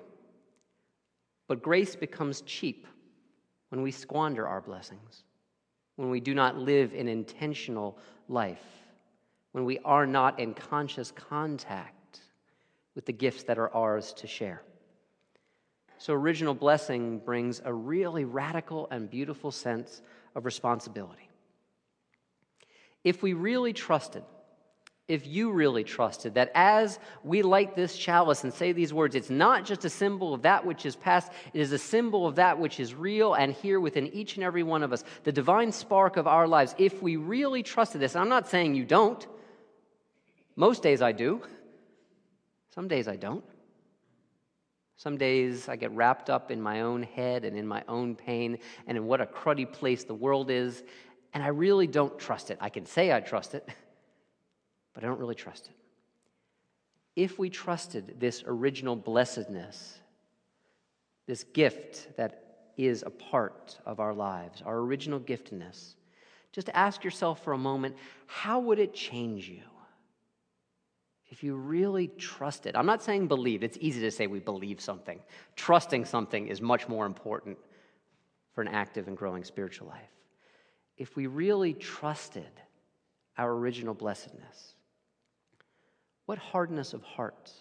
But 1.47 1.63
grace 1.63 1.95
becomes 1.95 2.41
cheap 2.41 2.85
when 3.71 3.81
we 3.81 3.91
squander 3.91 4.45
our 4.45 4.59
blessings, 4.59 5.23
when 5.95 6.09
we 6.09 6.19
do 6.19 6.35
not 6.35 6.57
live 6.57 6.93
an 6.93 7.07
intentional 7.07 7.97
life, 8.27 8.61
when 9.53 9.63
we 9.63 9.79
are 9.85 10.05
not 10.05 10.41
in 10.41 10.53
conscious 10.53 11.11
contact 11.11 12.19
with 12.95 13.05
the 13.05 13.13
gifts 13.13 13.43
that 13.43 13.57
are 13.57 13.73
ours 13.73 14.11
to 14.11 14.27
share. 14.27 14.61
So, 15.99 16.13
original 16.13 16.53
blessing 16.53 17.19
brings 17.19 17.61
a 17.63 17.73
really 17.73 18.25
radical 18.25 18.89
and 18.91 19.09
beautiful 19.09 19.51
sense 19.51 20.01
of 20.35 20.43
responsibility. 20.43 21.29
If 23.05 23.23
we 23.23 23.31
really 23.31 23.71
trusted, 23.71 24.23
if 25.07 25.27
you 25.27 25.51
really 25.51 25.83
trusted 25.83 26.35
that 26.35 26.51
as 26.55 26.99
we 27.23 27.41
light 27.41 27.75
this 27.75 27.97
chalice 27.97 28.43
and 28.43 28.53
say 28.53 28.71
these 28.71 28.93
words, 28.93 29.15
it's 29.15 29.29
not 29.29 29.65
just 29.65 29.83
a 29.83 29.89
symbol 29.89 30.33
of 30.33 30.41
that 30.43 30.65
which 30.65 30.85
is 30.85 30.95
past, 30.95 31.31
it 31.53 31.59
is 31.59 31.71
a 31.71 31.77
symbol 31.77 32.25
of 32.25 32.35
that 32.35 32.57
which 32.57 32.79
is 32.79 32.95
real 32.95 33.33
and 33.33 33.53
here 33.53 33.79
within 33.79 34.07
each 34.07 34.35
and 34.35 34.43
every 34.43 34.63
one 34.63 34.83
of 34.83 34.93
us, 34.93 35.03
the 35.23 35.31
divine 35.31 35.71
spark 35.71 36.17
of 36.17 36.27
our 36.27 36.47
lives. 36.47 36.75
If 36.77 37.01
we 37.01 37.17
really 37.17 37.63
trusted 37.63 37.99
this, 37.99 38.15
I'm 38.15 38.29
not 38.29 38.47
saying 38.47 38.75
you 38.75 38.85
don't, 38.85 39.25
most 40.55 40.83
days 40.83 41.01
I 41.01 41.11
do, 41.11 41.41
some 42.73 42.87
days 42.87 43.07
I 43.07 43.17
don't. 43.17 43.43
Some 44.95 45.17
days 45.17 45.67
I 45.67 45.77
get 45.77 45.91
wrapped 45.93 46.29
up 46.29 46.51
in 46.51 46.61
my 46.61 46.81
own 46.81 47.01
head 47.01 47.43
and 47.43 47.57
in 47.57 47.67
my 47.67 47.83
own 47.87 48.15
pain 48.15 48.59
and 48.85 48.95
in 48.95 49.07
what 49.07 49.19
a 49.19 49.25
cruddy 49.25 49.65
place 49.65 50.03
the 50.03 50.13
world 50.13 50.51
is, 50.51 50.83
and 51.33 51.41
I 51.41 51.47
really 51.47 51.87
don't 51.87 52.19
trust 52.19 52.51
it. 52.51 52.59
I 52.61 52.69
can 52.69 52.85
say 52.85 53.11
I 53.11 53.19
trust 53.19 53.55
it, 53.55 53.67
but 54.93 55.03
I 55.03 55.07
don't 55.07 55.19
really 55.19 55.35
trust 55.35 55.67
it. 55.67 55.75
If 57.15 57.37
we 57.37 57.49
trusted 57.49 58.19
this 58.19 58.43
original 58.45 58.95
blessedness, 58.95 59.99
this 61.27 61.43
gift 61.43 62.15
that 62.17 62.69
is 62.77 63.03
a 63.03 63.09
part 63.09 63.77
of 63.85 63.99
our 63.99 64.13
lives, 64.13 64.61
our 64.65 64.77
original 64.79 65.19
giftedness, 65.19 65.95
just 66.51 66.69
ask 66.73 67.03
yourself 67.03 67.43
for 67.43 67.53
a 67.53 67.57
moment 67.57 67.95
how 68.27 68.59
would 68.59 68.79
it 68.79 68.93
change 68.93 69.47
you? 69.47 69.63
if 71.31 71.43
you 71.43 71.55
really 71.55 72.09
trust 72.17 72.65
it, 72.65 72.75
I'm 72.75 72.85
not 72.85 73.01
saying 73.01 73.27
believe, 73.27 73.63
it's 73.63 73.77
easy 73.79 74.01
to 74.01 74.11
say 74.11 74.27
we 74.27 74.39
believe 74.39 74.81
something. 74.81 75.17
Trusting 75.55 76.03
something 76.03 76.47
is 76.47 76.61
much 76.61 76.89
more 76.89 77.05
important 77.05 77.57
for 78.53 78.61
an 78.61 78.67
active 78.67 79.07
and 79.07 79.15
growing 79.15 79.45
spiritual 79.45 79.87
life. 79.87 80.11
If 80.97 81.15
we 81.15 81.27
really 81.27 81.73
trusted 81.73 82.51
our 83.37 83.53
original 83.53 83.93
blessedness, 83.93 84.75
what 86.31 86.39
hardness 86.39 86.93
of 86.93 87.03
heart 87.03 87.51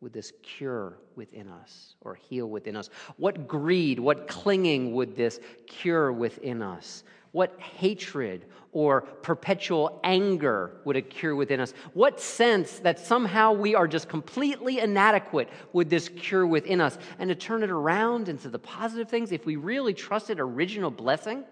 would 0.00 0.12
this 0.12 0.32
cure 0.40 0.98
within 1.16 1.48
us 1.48 1.96
or 2.00 2.14
heal 2.14 2.48
within 2.48 2.76
us? 2.76 2.88
What 3.16 3.48
greed, 3.48 3.98
what 3.98 4.28
clinging 4.28 4.92
would 4.92 5.16
this 5.16 5.40
cure 5.66 6.12
within 6.12 6.62
us? 6.62 7.02
What 7.32 7.58
hatred 7.58 8.44
or 8.70 9.00
perpetual 9.00 9.98
anger 10.04 10.76
would 10.84 10.94
occur 10.94 11.34
within 11.34 11.58
us? 11.58 11.74
What 11.92 12.20
sense 12.20 12.78
that 12.78 13.00
somehow 13.00 13.50
we 13.50 13.74
are 13.74 13.88
just 13.88 14.08
completely 14.08 14.78
inadequate 14.78 15.48
would 15.72 15.90
this 15.90 16.08
cure 16.08 16.46
within 16.46 16.80
us? 16.80 16.98
And 17.18 17.30
to 17.30 17.34
turn 17.34 17.64
it 17.64 17.70
around 17.70 18.28
into 18.28 18.48
the 18.48 18.60
positive 18.60 19.08
things, 19.08 19.32
if 19.32 19.44
we 19.44 19.56
really 19.56 19.92
trusted 19.92 20.38
original 20.38 20.92
blessing, 20.92 21.42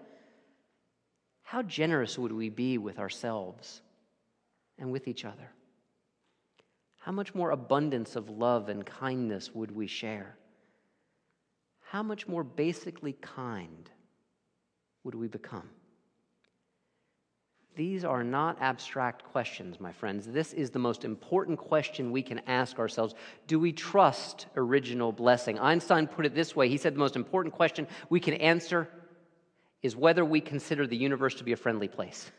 how 1.43 1.61
generous 1.61 2.17
would 2.17 2.31
we 2.31 2.47
be 2.47 2.77
with 2.77 2.99
ourselves 2.99 3.81
and 4.77 4.93
with 4.93 5.09
each 5.09 5.25
other? 5.25 5.51
How 6.99 7.11
much 7.11 7.33
more 7.33 7.51
abundance 7.51 8.15
of 8.15 8.29
love 8.29 8.69
and 8.69 8.85
kindness 8.85 9.53
would 9.53 9.71
we 9.71 9.87
share? 9.87 10.35
How 11.81 12.03
much 12.03 12.27
more 12.27 12.43
basically 12.43 13.13
kind 13.13 13.89
would 15.03 15.15
we 15.15 15.27
become? 15.27 15.69
These 17.75 18.03
are 18.03 18.23
not 18.25 18.57
abstract 18.59 19.23
questions, 19.23 19.79
my 19.79 19.93
friends. 19.93 20.27
This 20.27 20.51
is 20.51 20.69
the 20.69 20.79
most 20.79 21.05
important 21.05 21.57
question 21.57 22.11
we 22.11 22.21
can 22.21 22.39
ask 22.39 22.77
ourselves. 22.77 23.15
Do 23.47 23.57
we 23.57 23.71
trust 23.71 24.47
original 24.57 25.13
blessing? 25.13 25.57
Einstein 25.57 26.05
put 26.05 26.25
it 26.25 26.35
this 26.35 26.55
way 26.55 26.67
he 26.67 26.75
said 26.77 26.93
the 26.93 26.99
most 26.99 27.15
important 27.15 27.55
question 27.55 27.87
we 28.09 28.19
can 28.19 28.33
answer 28.33 28.89
is 29.81 29.95
whether 29.95 30.25
we 30.25 30.41
consider 30.41 30.85
the 30.85 30.97
universe 30.97 31.35
to 31.35 31.45
be 31.45 31.53
a 31.53 31.57
friendly 31.57 31.87
place. 31.87 32.29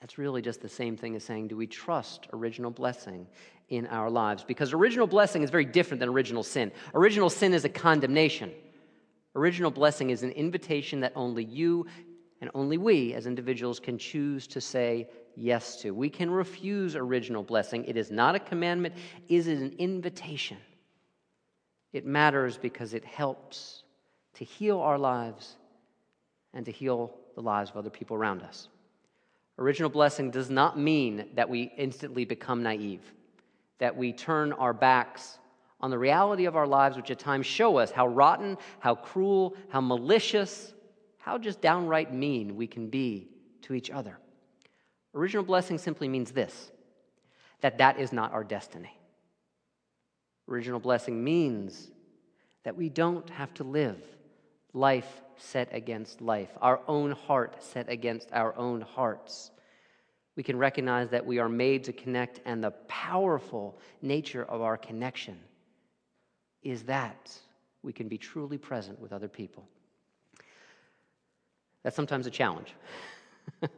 That's 0.00 0.16
really 0.16 0.40
just 0.40 0.62
the 0.62 0.68
same 0.68 0.96
thing 0.96 1.14
as 1.14 1.24
saying, 1.24 1.48
do 1.48 1.56
we 1.56 1.66
trust 1.66 2.26
original 2.32 2.70
blessing 2.70 3.26
in 3.68 3.86
our 3.86 4.10
lives? 4.10 4.44
Because 4.44 4.72
original 4.72 5.06
blessing 5.06 5.42
is 5.42 5.50
very 5.50 5.64
different 5.64 6.00
than 6.00 6.08
original 6.08 6.42
sin. 6.42 6.72
Original 6.94 7.28
sin 7.28 7.52
is 7.52 7.64
a 7.64 7.68
condemnation. 7.68 8.50
Original 9.36 9.70
blessing 9.70 10.10
is 10.10 10.22
an 10.22 10.30
invitation 10.32 11.00
that 11.00 11.12
only 11.14 11.44
you 11.44 11.86
and 12.40 12.50
only 12.54 12.78
we 12.78 13.12
as 13.12 13.26
individuals 13.26 13.78
can 13.78 13.98
choose 13.98 14.46
to 14.46 14.60
say 14.60 15.08
yes 15.36 15.80
to. 15.82 15.92
We 15.92 16.08
can 16.08 16.30
refuse 16.30 16.96
original 16.96 17.42
blessing. 17.42 17.84
It 17.84 17.96
is 17.96 18.10
not 18.10 18.34
a 18.34 18.38
commandment, 18.38 18.94
it 19.28 19.34
is 19.34 19.46
an 19.46 19.74
invitation. 19.78 20.56
It 21.92 22.06
matters 22.06 22.56
because 22.56 22.94
it 22.94 23.04
helps 23.04 23.82
to 24.34 24.44
heal 24.44 24.80
our 24.80 24.98
lives 24.98 25.56
and 26.54 26.64
to 26.64 26.72
heal 26.72 27.14
the 27.34 27.42
lives 27.42 27.70
of 27.70 27.76
other 27.76 27.90
people 27.90 28.16
around 28.16 28.42
us. 28.42 28.68
Original 29.60 29.90
blessing 29.90 30.30
does 30.30 30.48
not 30.48 30.78
mean 30.78 31.26
that 31.34 31.48
we 31.48 31.70
instantly 31.76 32.24
become 32.24 32.62
naive, 32.62 33.02
that 33.78 33.94
we 33.94 34.10
turn 34.10 34.54
our 34.54 34.72
backs 34.72 35.38
on 35.82 35.90
the 35.90 35.98
reality 35.98 36.46
of 36.46 36.56
our 36.56 36.66
lives, 36.66 36.96
which 36.96 37.10
at 37.10 37.18
times 37.18 37.44
show 37.44 37.76
us 37.76 37.90
how 37.90 38.06
rotten, 38.06 38.56
how 38.78 38.94
cruel, 38.94 39.54
how 39.68 39.80
malicious, 39.80 40.72
how 41.18 41.36
just 41.36 41.60
downright 41.60 42.12
mean 42.12 42.56
we 42.56 42.66
can 42.66 42.88
be 42.88 43.28
to 43.60 43.74
each 43.74 43.90
other. 43.90 44.18
Original 45.14 45.44
blessing 45.44 45.78
simply 45.78 46.08
means 46.08 46.32
this 46.32 46.70
that 47.60 47.76
that 47.76 47.98
is 47.98 48.10
not 48.10 48.32
our 48.32 48.42
destiny. 48.42 48.98
Original 50.48 50.80
blessing 50.80 51.22
means 51.22 51.90
that 52.64 52.74
we 52.74 52.88
don't 52.88 53.28
have 53.28 53.52
to 53.52 53.64
live 53.64 54.00
life 54.72 55.20
set 55.40 55.68
against 55.72 56.20
life, 56.20 56.50
our 56.60 56.80
own 56.86 57.12
heart 57.12 57.62
set 57.62 57.88
against 57.88 58.28
our 58.32 58.56
own 58.56 58.80
hearts. 58.80 59.50
We 60.36 60.42
can 60.42 60.56
recognize 60.56 61.10
that 61.10 61.24
we 61.26 61.38
are 61.38 61.48
made 61.48 61.84
to 61.84 61.92
connect, 61.92 62.40
and 62.44 62.62
the 62.62 62.70
powerful 62.88 63.78
nature 64.02 64.44
of 64.44 64.62
our 64.62 64.76
connection 64.76 65.38
is 66.62 66.84
that 66.84 67.32
we 67.82 67.92
can 67.92 68.08
be 68.08 68.18
truly 68.18 68.58
present 68.58 69.00
with 69.00 69.12
other 69.12 69.28
people. 69.28 69.66
That's 71.82 71.96
sometimes 71.96 72.26
a 72.26 72.30
challenge. 72.30 72.74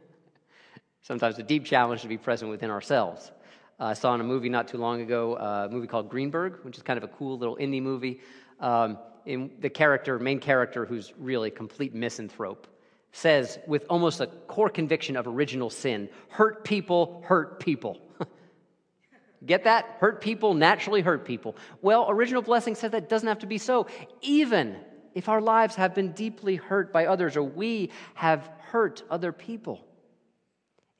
sometimes 1.01 1.39
a 1.39 1.43
deep 1.43 1.65
challenge 1.65 2.01
to 2.01 2.07
be 2.07 2.17
present 2.17 2.51
within 2.51 2.69
ourselves. 2.69 3.31
I 3.79 3.93
saw 3.93 4.13
in 4.13 4.21
a 4.21 4.23
movie 4.23 4.49
not 4.49 4.67
too 4.67 4.77
long 4.77 5.01
ago, 5.01 5.33
uh, 5.35 5.67
a 5.69 5.73
movie 5.73 5.87
called 5.87 6.09
Greenberg, 6.09 6.59
which 6.63 6.77
is 6.77 6.83
kind 6.83 6.97
of 6.97 7.03
a 7.03 7.07
cool 7.07 7.37
little 7.37 7.57
indie 7.57 7.81
movie. 7.81 8.21
Um, 8.59 8.97
in 9.25 9.51
the 9.59 9.69
character, 9.69 10.19
main 10.19 10.39
character, 10.39 10.85
who's 10.85 11.13
really 11.17 11.49
a 11.49 11.51
complete 11.51 11.93
misanthrope, 11.93 12.67
says 13.11 13.59
with 13.67 13.85
almost 13.89 14.19
a 14.21 14.27
core 14.27 14.69
conviction 14.69 15.15
of 15.15 15.27
original 15.27 15.69
sin 15.69 16.09
hurt 16.29 16.63
people, 16.63 17.23
hurt 17.25 17.59
people. 17.59 17.99
Get 19.45 19.65
that? 19.65 19.97
Hurt 19.99 20.21
people 20.21 20.53
naturally 20.53 21.01
hurt 21.01 21.25
people. 21.25 21.55
Well, 21.81 22.05
original 22.09 22.41
blessing 22.41 22.75
says 22.75 22.91
that 22.91 23.09
doesn't 23.09 23.27
have 23.27 23.39
to 23.39 23.45
be 23.45 23.57
so. 23.57 23.87
Even 24.21 24.77
if 25.13 25.29
our 25.29 25.41
lives 25.41 25.75
have 25.75 25.93
been 25.93 26.11
deeply 26.13 26.55
hurt 26.55 26.91
by 26.91 27.05
others 27.05 27.37
or 27.37 27.43
we 27.43 27.91
have 28.15 28.49
hurt 28.59 29.03
other 29.09 29.31
people. 29.31 29.85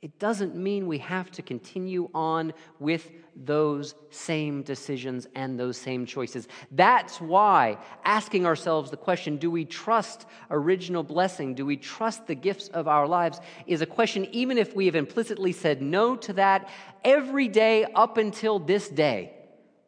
It 0.03 0.19
doesn't 0.19 0.53
mean 0.53 0.85
we 0.85 0.97
have 0.97 1.31
to 1.31 1.41
continue 1.41 2.09
on 2.13 2.51
with 2.77 3.09
those 3.37 3.95
same 4.09 4.61
decisions 4.61 5.27
and 5.33 5.57
those 5.57 5.77
same 5.77 6.05
choices. 6.05 6.49
That's 6.71 7.21
why 7.21 7.77
asking 8.03 8.45
ourselves 8.45 8.91
the 8.91 8.97
question 8.97 9.37
do 9.37 9.49
we 9.49 9.63
trust 9.63 10.25
original 10.51 11.03
blessing? 11.03 11.55
Do 11.55 11.65
we 11.65 11.77
trust 11.77 12.27
the 12.27 12.35
gifts 12.35 12.67
of 12.67 12.89
our 12.89 13.07
lives? 13.07 13.39
is 13.65 13.81
a 13.81 13.85
question, 13.85 14.27
even 14.33 14.57
if 14.57 14.75
we 14.75 14.87
have 14.87 14.95
implicitly 14.95 15.53
said 15.53 15.81
no 15.81 16.17
to 16.17 16.33
that 16.33 16.69
every 17.05 17.47
day 17.47 17.85
up 17.95 18.17
until 18.17 18.59
this 18.59 18.89
day, 18.89 19.31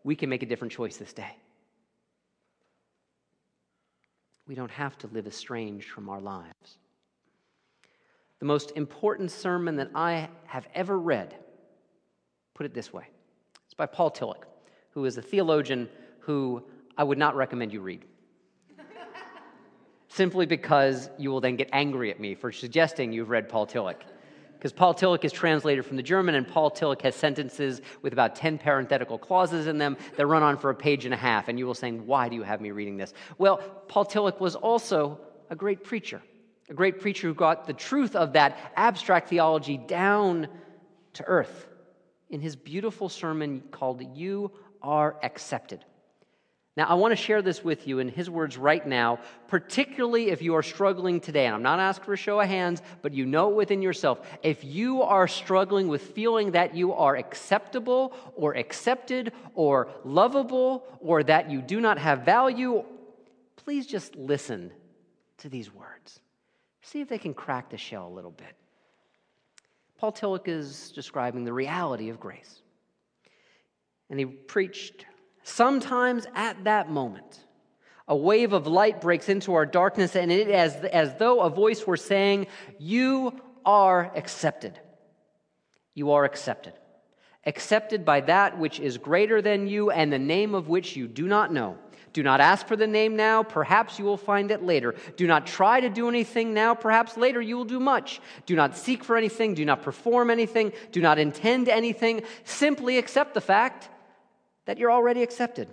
we 0.06 0.16
can 0.16 0.30
make 0.30 0.44
a 0.44 0.46
different 0.46 0.72
choice 0.72 0.96
this 0.96 1.12
day. 1.12 1.36
We 4.48 4.56
don't 4.56 4.72
have 4.72 4.98
to 5.00 5.08
live 5.08 5.28
estranged 5.28 5.90
from 5.90 6.08
our 6.08 6.22
lives. 6.22 6.78
The 8.46 8.54
most 8.54 8.74
important 8.76 9.32
sermon 9.32 9.78
that 9.78 9.90
I 9.96 10.30
have 10.46 10.68
ever 10.76 11.00
read, 11.00 11.34
put 12.54 12.68
it 12.68 12.76
this 12.76 12.94
way 12.94 13.08
It's 13.66 13.74
by 13.74 13.88
Paul 13.88 14.12
Tillich, 14.12 14.44
who 14.92 15.06
is 15.06 15.18
a 15.18 15.22
theologian 15.24 15.90
who 16.20 16.62
I 16.96 17.04
would 17.04 17.18
not 17.18 17.36
recommend 17.36 17.74
you 17.74 17.82
read. 17.82 18.06
Simply 20.10 20.46
because 20.46 21.10
you 21.18 21.32
will 21.32 21.42
then 21.42 21.56
get 21.56 21.72
angry 21.74 22.12
at 22.12 22.20
me 22.20 22.36
for 22.36 22.52
suggesting 22.52 23.12
you've 23.12 23.32
read 23.32 23.50
Paul 23.50 23.66
Tillich. 23.66 24.02
Because 24.54 24.74
Paul 24.74 24.94
Tillich 24.94 25.26
is 25.26 25.32
translated 25.32 25.84
from 25.84 25.98
the 25.98 26.04
German, 26.04 26.36
and 26.36 26.48
Paul 26.48 26.70
Tillich 26.70 27.02
has 27.02 27.16
sentences 27.16 27.82
with 28.04 28.14
about 28.14 28.36
10 28.36 28.60
parenthetical 28.60 29.18
clauses 29.18 29.66
in 29.66 29.80
them 29.80 29.98
that 30.18 30.28
run 30.28 30.44
on 30.44 30.60
for 30.60 30.70
a 30.70 30.76
page 30.76 31.06
and 31.06 31.16
a 31.16 31.18
half. 31.18 31.48
And 31.48 31.58
you 31.58 31.66
will 31.66 31.74
say, 31.74 31.92
Why 31.94 32.30
do 32.30 32.36
you 32.36 32.44
have 32.44 32.62
me 32.62 32.70
reading 32.70 32.98
this? 32.98 33.12
Well, 33.40 33.58
Paul 33.88 34.06
Tillich 34.06 34.40
was 34.40 34.56
also 34.56 35.20
a 35.50 35.56
great 35.56 35.84
preacher, 35.84 36.22
a 36.70 36.74
great 36.74 37.00
preacher 37.00 37.28
who 37.28 37.34
got 37.34 37.68
the 37.68 37.74
truth 37.74 38.16
of 38.16 38.34
that 38.34 38.58
abstract 38.76 39.30
theology 39.30 39.78
down 39.78 40.48
to 41.14 41.24
earth 41.26 41.68
in 42.30 42.42
his 42.42 42.56
beautiful 42.56 43.10
sermon 43.10 43.62
called 43.72 44.02
You 44.16 44.52
Are 44.82 45.16
Accepted. 45.22 45.86
Now, 46.78 46.88
I 46.88 46.96
want 46.96 47.14
to 47.14 47.16
share 47.16 47.42
this 47.42 47.64
with 47.64 47.88
you 47.88 48.00
in 48.00 48.10
his 48.10 48.30
words 48.30 48.58
right 48.58 48.86
now, 48.86 49.20
particularly 49.48 50.30
if 50.30 50.42
you 50.42 50.56
are 50.56 50.64
struggling 50.64 51.22
today. 51.22 51.46
And 51.46 51.56
I'm 51.56 51.64
not 51.64 51.80
asking 51.80 52.04
for 52.04 52.14
a 52.14 52.18
show 52.18 52.42
of 52.42 52.50
hands, 52.50 52.82
but 53.02 53.14
you 53.14 53.26
know 53.26 53.50
it 53.50 53.56
within 53.56 53.82
yourself. 53.82 54.20
If 54.44 54.66
you 54.66 55.02
are 55.02 55.26
struggling 55.26 55.88
with 55.88 56.02
feeling 56.02 56.52
that 56.52 56.76
you 56.76 56.92
are 56.92 57.16
acceptable 57.16 58.12
or 58.36 58.58
accepted 58.58 59.32
or 59.54 59.88
lovable 60.04 60.84
or 61.00 61.24
that 61.24 61.50
you 61.50 61.62
do 61.62 61.80
not 61.80 61.98
have 61.98 62.26
value, 62.26 62.84
please 63.56 63.88
just 63.88 64.14
listen 64.18 64.72
to 65.38 65.48
these 65.48 65.74
words. 65.74 66.20
See 66.86 67.02
if 67.02 67.10
they 67.10 67.18
can 67.18 67.34
crack 67.34 67.72
the 67.72 67.78
shell 67.78 68.08
a 68.08 68.14
little 68.14 68.30
bit. 68.30 68.56
Paul 69.98 70.12
Tillich 70.12 70.48
is 70.48 70.92
describing 70.92 71.44
the 71.44 71.52
reality 71.52 72.10
of 72.10 72.20
grace. 72.20 72.62
And 74.12 74.20
he 74.20 74.26
preached 74.26 75.06
Sometimes 75.42 76.26
at 76.36 76.64
that 76.64 76.90
moment, 76.90 77.40
a 78.08 78.16
wave 78.16 78.54
of 78.54 78.68
light 78.68 79.02
breaks 79.02 79.30
into 79.30 79.54
our 79.56 79.66
darkness, 79.66 80.16
and 80.16 80.32
it 80.32 80.48
is 80.48 80.76
as, 80.76 80.86
as 80.86 81.16
though 81.18 81.42
a 81.42 81.50
voice 81.50 81.86
were 81.88 81.98
saying, 81.98 82.48
You 82.78 83.40
are 83.66 84.12
accepted. 84.16 84.80
You 85.96 86.12
are 86.12 86.24
accepted. 86.24 86.74
Accepted 87.46 88.06
by 88.06 88.22
that 88.22 88.60
which 88.60 88.80
is 88.80 88.98
greater 89.00 89.42
than 89.42 89.68
you 89.68 89.90
and 89.90 90.14
the 90.14 90.20
name 90.20 90.54
of 90.54 90.68
which 90.68 90.96
you 90.96 91.08
do 91.08 91.28
not 91.28 91.52
know. 91.52 91.78
Do 92.16 92.24
not 92.24 92.40
ask 92.40 92.66
for 92.66 92.78
the 92.78 92.88
name 92.88 93.18
now, 93.18 93.44
perhaps 93.44 94.00
you 94.00 94.06
will 94.06 94.16
find 94.16 94.50
it 94.50 94.64
later. 94.64 94.96
Do 95.18 95.28
not 95.28 95.46
try 95.46 95.82
to 95.82 95.90
do 95.90 96.08
anything 96.08 96.54
now, 96.54 96.74
perhaps 96.74 97.18
later 97.18 97.42
you 97.42 97.58
will 97.58 97.66
do 97.66 97.78
much. 97.78 98.22
Do 98.46 98.56
not 98.56 98.78
seek 98.78 99.04
for 99.04 99.18
anything, 99.18 99.54
do 99.54 99.66
not 99.66 99.82
perform 99.82 100.30
anything, 100.30 100.72
do 100.94 101.02
not 101.02 101.20
intend 101.20 101.68
anything. 101.68 102.24
Simply 102.46 103.00
accept 103.00 103.34
the 103.34 103.42
fact 103.42 103.90
that 104.64 104.78
you're 104.78 104.94
already 104.94 105.24
accepted. 105.24 105.68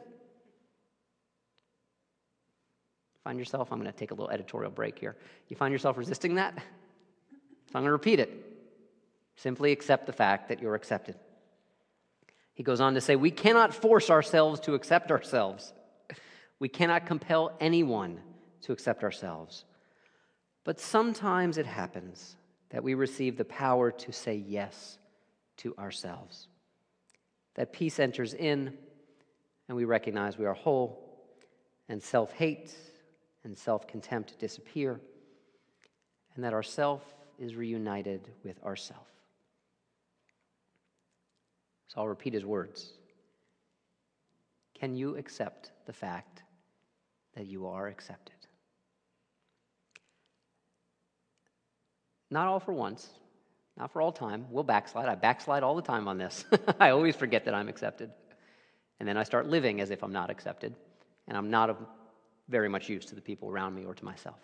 Find 3.22 3.38
yourself, 3.38 3.70
I'm 3.70 3.78
going 3.78 3.92
to 3.92 3.96
take 3.96 4.10
a 4.10 4.14
little 4.14 4.30
editorial 4.30 4.72
break 4.72 4.98
here. 4.98 5.14
You 5.48 5.54
find 5.54 5.70
yourself 5.70 5.96
resisting 5.96 6.34
that? 6.34 6.56
So 6.56 7.76
I'm 7.76 7.82
going 7.82 7.84
to 7.84 7.92
repeat 7.92 8.18
it. 8.18 8.32
Simply 9.36 9.70
accept 9.70 10.06
the 10.06 10.12
fact 10.12 10.48
that 10.48 10.60
you're 10.60 10.74
accepted. 10.74 11.14
He 12.54 12.64
goes 12.64 12.80
on 12.80 12.94
to 12.94 13.00
say, 13.00 13.14
We 13.14 13.30
cannot 13.30 13.72
force 13.72 14.10
ourselves 14.10 14.58
to 14.62 14.74
accept 14.74 15.12
ourselves. 15.12 15.72
We 16.62 16.68
cannot 16.68 17.06
compel 17.06 17.56
anyone 17.58 18.20
to 18.60 18.70
accept 18.70 19.02
ourselves. 19.02 19.64
But 20.62 20.78
sometimes 20.78 21.58
it 21.58 21.66
happens 21.66 22.36
that 22.70 22.84
we 22.84 22.94
receive 22.94 23.36
the 23.36 23.44
power 23.44 23.90
to 23.90 24.12
say 24.12 24.36
yes 24.36 24.96
to 25.56 25.74
ourselves 25.76 26.46
that 27.56 27.72
peace 27.72 27.98
enters 27.98 28.32
in, 28.32 28.78
and 29.66 29.76
we 29.76 29.84
recognize 29.84 30.38
we 30.38 30.46
are 30.46 30.54
whole, 30.54 31.02
and 31.88 32.00
self 32.00 32.32
hate 32.32 32.72
and 33.42 33.58
self 33.58 33.88
contempt 33.88 34.38
disappear, 34.38 35.00
and 36.36 36.44
that 36.44 36.52
our 36.52 36.62
self 36.62 37.02
is 37.40 37.56
reunited 37.56 38.28
with 38.44 38.62
ourself. 38.62 39.08
So 41.88 42.02
I'll 42.02 42.08
repeat 42.08 42.34
his 42.34 42.46
words. 42.46 42.92
Can 44.74 44.94
you 44.94 45.16
accept 45.16 45.72
the 45.86 45.92
fact 45.92 46.41
that 47.34 47.46
you 47.46 47.66
are 47.66 47.86
accepted? 47.88 48.34
Not 52.30 52.48
all 52.48 52.60
for 52.60 52.72
once, 52.72 53.08
not 53.76 53.92
for 53.92 54.00
all 54.00 54.12
time. 54.12 54.46
We'll 54.50 54.64
backslide. 54.64 55.08
I 55.08 55.14
backslide 55.14 55.62
all 55.62 55.76
the 55.76 55.82
time 55.82 56.08
on 56.08 56.18
this. 56.18 56.44
I 56.80 56.90
always 56.90 57.14
forget 57.14 57.44
that 57.44 57.54
I'm 57.54 57.68
accepted. 57.68 58.10
And 59.00 59.08
then 59.08 59.16
I 59.16 59.22
start 59.24 59.48
living 59.48 59.80
as 59.80 59.90
if 59.90 60.02
I'm 60.02 60.12
not 60.12 60.30
accepted. 60.30 60.74
And 61.28 61.36
I'm 61.36 61.50
not 61.50 61.70
of 61.70 61.76
very 62.48 62.68
much 62.68 62.88
use 62.88 63.04
to 63.06 63.14
the 63.14 63.20
people 63.20 63.50
around 63.50 63.74
me 63.74 63.84
or 63.84 63.94
to 63.94 64.04
myself. 64.04 64.38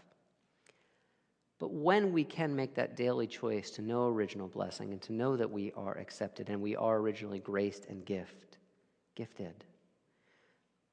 But 1.58 1.72
when 1.72 2.12
we 2.12 2.24
can 2.24 2.54
make 2.54 2.74
that 2.76 2.96
daily 2.96 3.26
choice 3.26 3.70
to 3.72 3.82
know 3.82 4.08
original 4.08 4.48
blessing 4.48 4.92
and 4.92 5.02
to 5.02 5.12
know 5.12 5.36
that 5.36 5.50
we 5.50 5.72
are 5.76 5.96
accepted 5.98 6.50
and 6.50 6.60
we 6.60 6.76
are 6.76 6.98
originally 6.98 7.40
graced 7.40 7.86
and 7.86 8.04
gift, 8.04 8.58
gifted, 9.16 9.64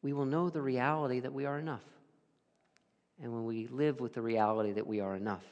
we 0.06 0.14
will 0.14 0.26
know 0.26 0.50
the 0.50 0.62
reality 0.62 1.20
that 1.20 1.34
we 1.34 1.46
are 1.46 1.58
enough. 1.58 1.84
And 3.22 3.34
when 3.34 3.46
we 3.46 3.68
live 3.68 4.00
with 4.00 4.14
the 4.14 4.22
reality 4.22 4.72
that 4.74 4.86
we 4.86 5.00
are 5.00 5.16
enough, 5.16 5.44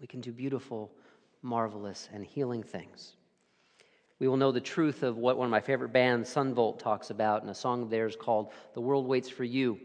we 0.00 0.06
can 0.06 0.20
do 0.20 0.32
beautiful 0.32 0.90
marvelous, 1.42 2.08
and 2.12 2.24
healing 2.24 2.62
things. 2.62 3.14
We 4.18 4.28
will 4.28 4.36
know 4.36 4.52
the 4.52 4.60
truth 4.60 5.02
of 5.02 5.16
what 5.16 5.38
one 5.38 5.46
of 5.46 5.50
my 5.50 5.60
favorite 5.60 5.92
bands, 5.92 6.28
Son 6.28 6.52
Volt, 6.52 6.78
talks 6.78 7.10
about 7.10 7.42
in 7.42 7.48
a 7.48 7.54
song 7.54 7.82
of 7.82 7.90
theirs 7.90 8.16
called 8.16 8.52
The 8.74 8.80
World 8.80 9.06
Waits 9.06 9.30
for 9.30 9.44
You, 9.44 9.78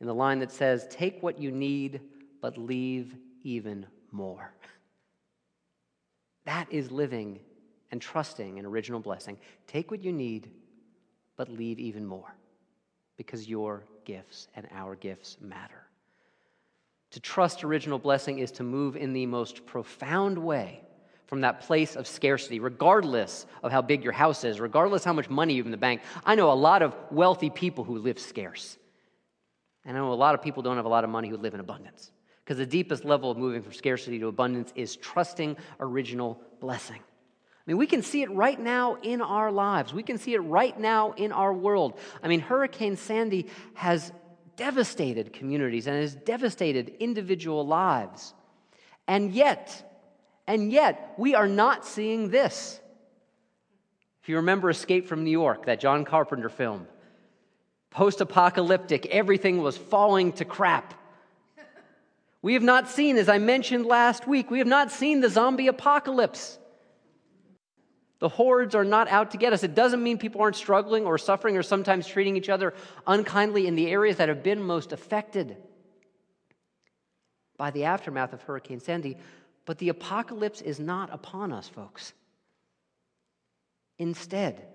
in 0.00 0.06
the 0.06 0.14
line 0.14 0.38
that 0.38 0.52
says, 0.52 0.86
Take 0.90 1.22
what 1.22 1.40
you 1.40 1.50
need, 1.50 2.00
but 2.40 2.56
leave 2.56 3.16
even 3.42 3.86
more. 4.12 4.52
That 6.44 6.70
is 6.70 6.90
living 6.90 7.40
and 7.90 8.00
trusting 8.00 8.58
an 8.58 8.66
original 8.66 9.00
blessing. 9.00 9.36
Take 9.66 9.90
what 9.90 10.04
you 10.04 10.12
need, 10.12 10.50
but 11.36 11.48
leave 11.48 11.80
even 11.80 12.06
more, 12.06 12.34
because 13.20 13.46
your 13.46 13.84
gifts 14.06 14.48
and 14.56 14.66
our 14.72 14.96
gifts 14.96 15.36
matter. 15.42 15.82
To 17.10 17.20
trust 17.20 17.62
original 17.64 17.98
blessing 17.98 18.38
is 18.38 18.50
to 18.52 18.62
move 18.62 18.96
in 18.96 19.12
the 19.12 19.26
most 19.26 19.66
profound 19.66 20.38
way 20.38 20.80
from 21.26 21.42
that 21.42 21.60
place 21.60 21.96
of 21.96 22.06
scarcity, 22.06 22.60
regardless 22.60 23.44
of 23.62 23.72
how 23.72 23.82
big 23.82 24.02
your 24.02 24.14
house 24.14 24.42
is, 24.42 24.58
regardless 24.58 25.04
how 25.04 25.12
much 25.12 25.28
money 25.28 25.52
you 25.52 25.60
have 25.60 25.66
in 25.66 25.70
the 25.70 25.76
bank. 25.76 26.00
I 26.24 26.34
know 26.34 26.50
a 26.50 26.54
lot 26.54 26.80
of 26.80 26.96
wealthy 27.10 27.50
people 27.50 27.84
who 27.84 27.98
live 27.98 28.18
scarce. 28.18 28.78
And 29.84 29.98
I 29.98 30.00
know 30.00 30.14
a 30.14 30.14
lot 30.14 30.34
of 30.34 30.40
people 30.40 30.62
don't 30.62 30.76
have 30.76 30.86
a 30.86 30.88
lot 30.88 31.04
of 31.04 31.10
money 31.10 31.28
who 31.28 31.36
live 31.36 31.52
in 31.52 31.60
abundance. 31.60 32.12
Because 32.42 32.56
the 32.56 32.64
deepest 32.64 33.04
level 33.04 33.30
of 33.30 33.36
moving 33.36 33.60
from 33.60 33.74
scarcity 33.74 34.18
to 34.18 34.28
abundance 34.28 34.72
is 34.74 34.96
trusting 34.96 35.58
original 35.78 36.40
blessing. 36.58 37.00
I 37.60 37.70
mean, 37.70 37.76
we 37.76 37.86
can 37.86 38.02
see 38.02 38.22
it 38.22 38.30
right 38.30 38.58
now 38.58 38.96
in 39.02 39.20
our 39.20 39.52
lives. 39.52 39.92
We 39.92 40.02
can 40.02 40.16
see 40.18 40.34
it 40.34 40.40
right 40.40 40.78
now 40.78 41.12
in 41.12 41.30
our 41.30 41.52
world. 41.52 41.98
I 42.22 42.28
mean, 42.28 42.40
Hurricane 42.40 42.96
Sandy 42.96 43.48
has 43.74 44.12
devastated 44.56 45.32
communities 45.32 45.86
and 45.86 45.96
has 45.96 46.14
devastated 46.14 46.94
individual 47.00 47.66
lives. 47.66 48.34
And 49.06 49.32
yet, 49.32 49.90
and 50.46 50.72
yet, 50.72 51.14
we 51.18 51.34
are 51.34 51.46
not 51.46 51.84
seeing 51.84 52.30
this. 52.30 52.80
If 54.22 54.28
you 54.28 54.36
remember 54.36 54.70
Escape 54.70 55.06
from 55.06 55.24
New 55.24 55.30
York, 55.30 55.66
that 55.66 55.80
John 55.80 56.04
Carpenter 56.04 56.48
film, 56.48 56.86
post 57.90 58.20
apocalyptic, 58.20 59.06
everything 59.06 59.62
was 59.62 59.76
falling 59.76 60.32
to 60.34 60.44
crap. 60.44 60.94
We 62.42 62.54
have 62.54 62.62
not 62.62 62.88
seen, 62.88 63.18
as 63.18 63.28
I 63.28 63.38
mentioned 63.38 63.84
last 63.84 64.26
week, 64.26 64.50
we 64.50 64.58
have 64.58 64.66
not 64.66 64.90
seen 64.90 65.20
the 65.20 65.28
zombie 65.28 65.66
apocalypse. 65.66 66.58
The 68.20 68.28
hordes 68.28 68.74
are 68.74 68.84
not 68.84 69.08
out 69.08 69.30
to 69.32 69.38
get 69.38 69.54
us. 69.54 69.64
It 69.64 69.74
doesn't 69.74 70.02
mean 70.02 70.18
people 70.18 70.42
aren't 70.42 70.56
struggling 70.56 71.06
or 71.06 71.16
suffering 71.16 71.56
or 71.56 71.62
sometimes 71.62 72.06
treating 72.06 72.36
each 72.36 72.50
other 72.50 72.74
unkindly 73.06 73.66
in 73.66 73.74
the 73.74 73.90
areas 73.90 74.18
that 74.18 74.28
have 74.28 74.42
been 74.42 74.62
most 74.62 74.92
affected 74.92 75.56
by 77.56 77.70
the 77.70 77.84
aftermath 77.84 78.34
of 78.34 78.42
Hurricane 78.42 78.80
Sandy. 78.80 79.16
But 79.64 79.78
the 79.78 79.88
apocalypse 79.88 80.60
is 80.60 80.78
not 80.78 81.12
upon 81.12 81.52
us, 81.52 81.68
folks. 81.68 82.12
Instead, 83.98 84.66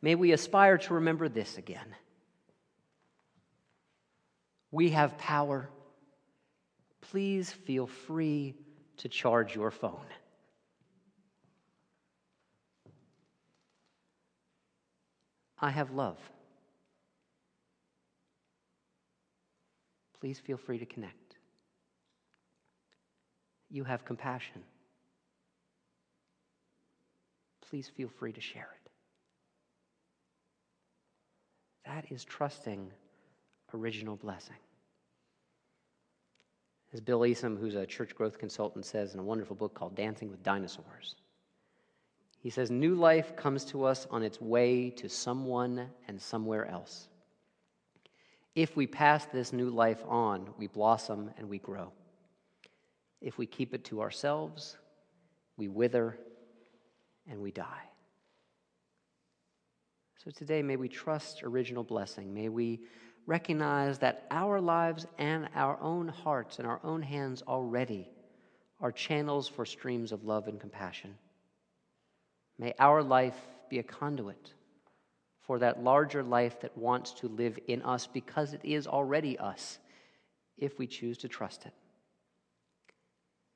may 0.00 0.14
we 0.14 0.32
aspire 0.32 0.78
to 0.78 0.94
remember 0.94 1.28
this 1.28 1.58
again. 1.58 1.96
We 4.70 4.90
have 4.90 5.18
power. 5.18 5.68
Please 7.00 7.50
feel 7.50 7.86
free 7.86 8.54
to 8.98 9.08
charge 9.08 9.54
your 9.56 9.70
phone. 9.72 10.06
I 15.64 15.70
have 15.70 15.90
love. 15.90 16.18
Please 20.20 20.38
feel 20.38 20.56
free 20.56 20.78
to 20.78 20.86
connect 20.86 21.24
you 23.74 23.82
have 23.82 24.04
compassion, 24.04 24.62
please 27.68 27.88
feel 27.88 28.08
free 28.08 28.32
to 28.32 28.40
share 28.40 28.68
it. 28.84 28.90
That 31.84 32.12
is 32.12 32.24
trusting 32.24 32.92
original 33.74 34.14
blessing. 34.14 34.56
As 36.92 37.00
Bill 37.00 37.20
Easum, 37.20 37.58
who's 37.58 37.74
a 37.74 37.84
church 37.84 38.14
growth 38.14 38.38
consultant, 38.38 38.84
says 38.84 39.14
in 39.14 39.18
a 39.18 39.24
wonderful 39.24 39.56
book 39.56 39.74
called 39.74 39.96
Dancing 39.96 40.30
with 40.30 40.44
Dinosaurs, 40.44 41.16
he 42.44 42.50
says, 42.50 42.70
New 42.70 42.94
life 42.94 43.36
comes 43.36 43.64
to 43.64 43.84
us 43.84 44.06
on 44.10 44.22
its 44.22 44.38
way 44.38 44.90
to 44.90 45.08
someone 45.08 45.88
and 46.06 46.20
somewhere 46.20 46.66
else. 46.66 47.08
If 48.54 48.76
we 48.76 48.86
pass 48.86 49.24
this 49.24 49.50
new 49.50 49.70
life 49.70 50.04
on, 50.06 50.50
we 50.58 50.66
blossom 50.66 51.30
and 51.38 51.48
we 51.48 51.58
grow. 51.58 51.90
If 53.22 53.38
we 53.38 53.46
keep 53.46 53.72
it 53.72 53.84
to 53.86 54.02
ourselves, 54.02 54.76
we 55.56 55.68
wither 55.68 56.18
and 57.26 57.40
we 57.40 57.50
die. 57.50 57.88
So 60.22 60.30
today, 60.30 60.60
may 60.60 60.76
we 60.76 60.90
trust 60.90 61.42
original 61.44 61.82
blessing. 61.82 62.34
May 62.34 62.50
we 62.50 62.82
recognize 63.26 64.00
that 64.00 64.26
our 64.30 64.60
lives 64.60 65.06
and 65.16 65.48
our 65.54 65.80
own 65.80 66.08
hearts 66.08 66.58
and 66.58 66.68
our 66.68 66.80
own 66.84 67.00
hands 67.00 67.42
already 67.48 68.10
are 68.82 68.92
channels 68.92 69.48
for 69.48 69.64
streams 69.64 70.12
of 70.12 70.24
love 70.24 70.46
and 70.46 70.60
compassion. 70.60 71.14
May 72.58 72.74
our 72.78 73.02
life 73.02 73.36
be 73.68 73.78
a 73.78 73.82
conduit 73.82 74.52
for 75.40 75.58
that 75.58 75.82
larger 75.82 76.22
life 76.22 76.60
that 76.60 76.76
wants 76.76 77.12
to 77.12 77.28
live 77.28 77.58
in 77.66 77.82
us 77.82 78.06
because 78.06 78.54
it 78.54 78.60
is 78.64 78.86
already 78.86 79.38
us 79.38 79.78
if 80.56 80.78
we 80.78 80.86
choose 80.86 81.18
to 81.18 81.28
trust 81.28 81.66
it. 81.66 81.72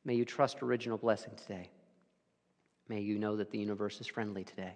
May 0.05 0.15
you 0.15 0.25
trust 0.25 0.63
original 0.63 0.99
blessing 0.99 1.33
today. 1.37 1.71
May 2.89 3.01
you 3.01 3.19
know 3.19 3.37
that 3.37 3.51
the 3.51 3.59
universe 3.59 4.01
is 4.01 4.07
friendly 4.07 4.45
today. 4.45 4.75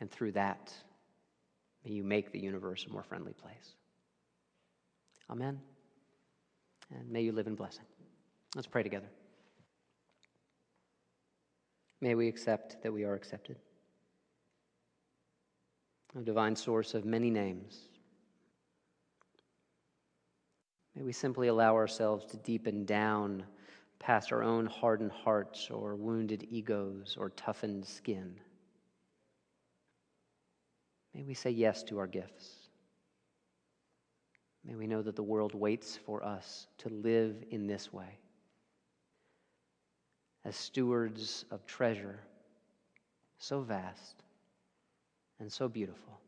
And 0.00 0.10
through 0.10 0.32
that, 0.32 0.72
may 1.84 1.92
you 1.92 2.04
make 2.04 2.32
the 2.32 2.38
universe 2.38 2.86
a 2.88 2.92
more 2.92 3.02
friendly 3.02 3.32
place. 3.32 3.74
Amen. 5.30 5.60
And 6.94 7.10
may 7.10 7.22
you 7.22 7.32
live 7.32 7.46
in 7.46 7.54
blessing. 7.54 7.84
Let's 8.54 8.66
pray 8.66 8.82
together. 8.82 9.08
May 12.00 12.14
we 12.14 12.28
accept 12.28 12.82
that 12.82 12.92
we 12.92 13.04
are 13.04 13.14
accepted. 13.14 13.56
A 16.16 16.20
divine 16.20 16.54
source 16.54 16.94
of 16.94 17.04
many 17.04 17.30
names. 17.30 17.88
May 20.94 21.02
we 21.02 21.12
simply 21.12 21.48
allow 21.48 21.74
ourselves 21.74 22.24
to 22.26 22.36
deepen 22.38 22.84
down 22.84 23.44
past 23.98 24.32
our 24.32 24.42
own 24.42 24.66
hardened 24.66 25.12
hearts 25.12 25.70
or 25.70 25.96
wounded 25.96 26.46
egos 26.50 27.16
or 27.18 27.30
toughened 27.30 27.84
skin. 27.84 28.34
May 31.14 31.24
we 31.24 31.34
say 31.34 31.50
yes 31.50 31.82
to 31.84 31.98
our 31.98 32.06
gifts. 32.06 32.68
May 34.64 34.76
we 34.76 34.86
know 34.86 35.02
that 35.02 35.16
the 35.16 35.22
world 35.22 35.54
waits 35.54 35.96
for 35.96 36.24
us 36.24 36.68
to 36.78 36.88
live 36.88 37.44
in 37.50 37.66
this 37.66 37.92
way 37.92 38.18
as 40.48 40.56
stewards 40.56 41.44
of 41.50 41.64
treasure 41.66 42.18
so 43.38 43.60
vast 43.60 44.22
and 45.40 45.52
so 45.52 45.68
beautiful 45.68 46.18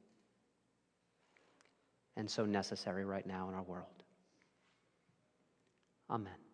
and 2.16 2.30
so 2.30 2.44
necessary 2.44 3.04
right 3.06 3.26
now 3.26 3.48
in 3.48 3.54
our 3.54 3.62
world. 3.62 3.86
Amen. 6.10 6.49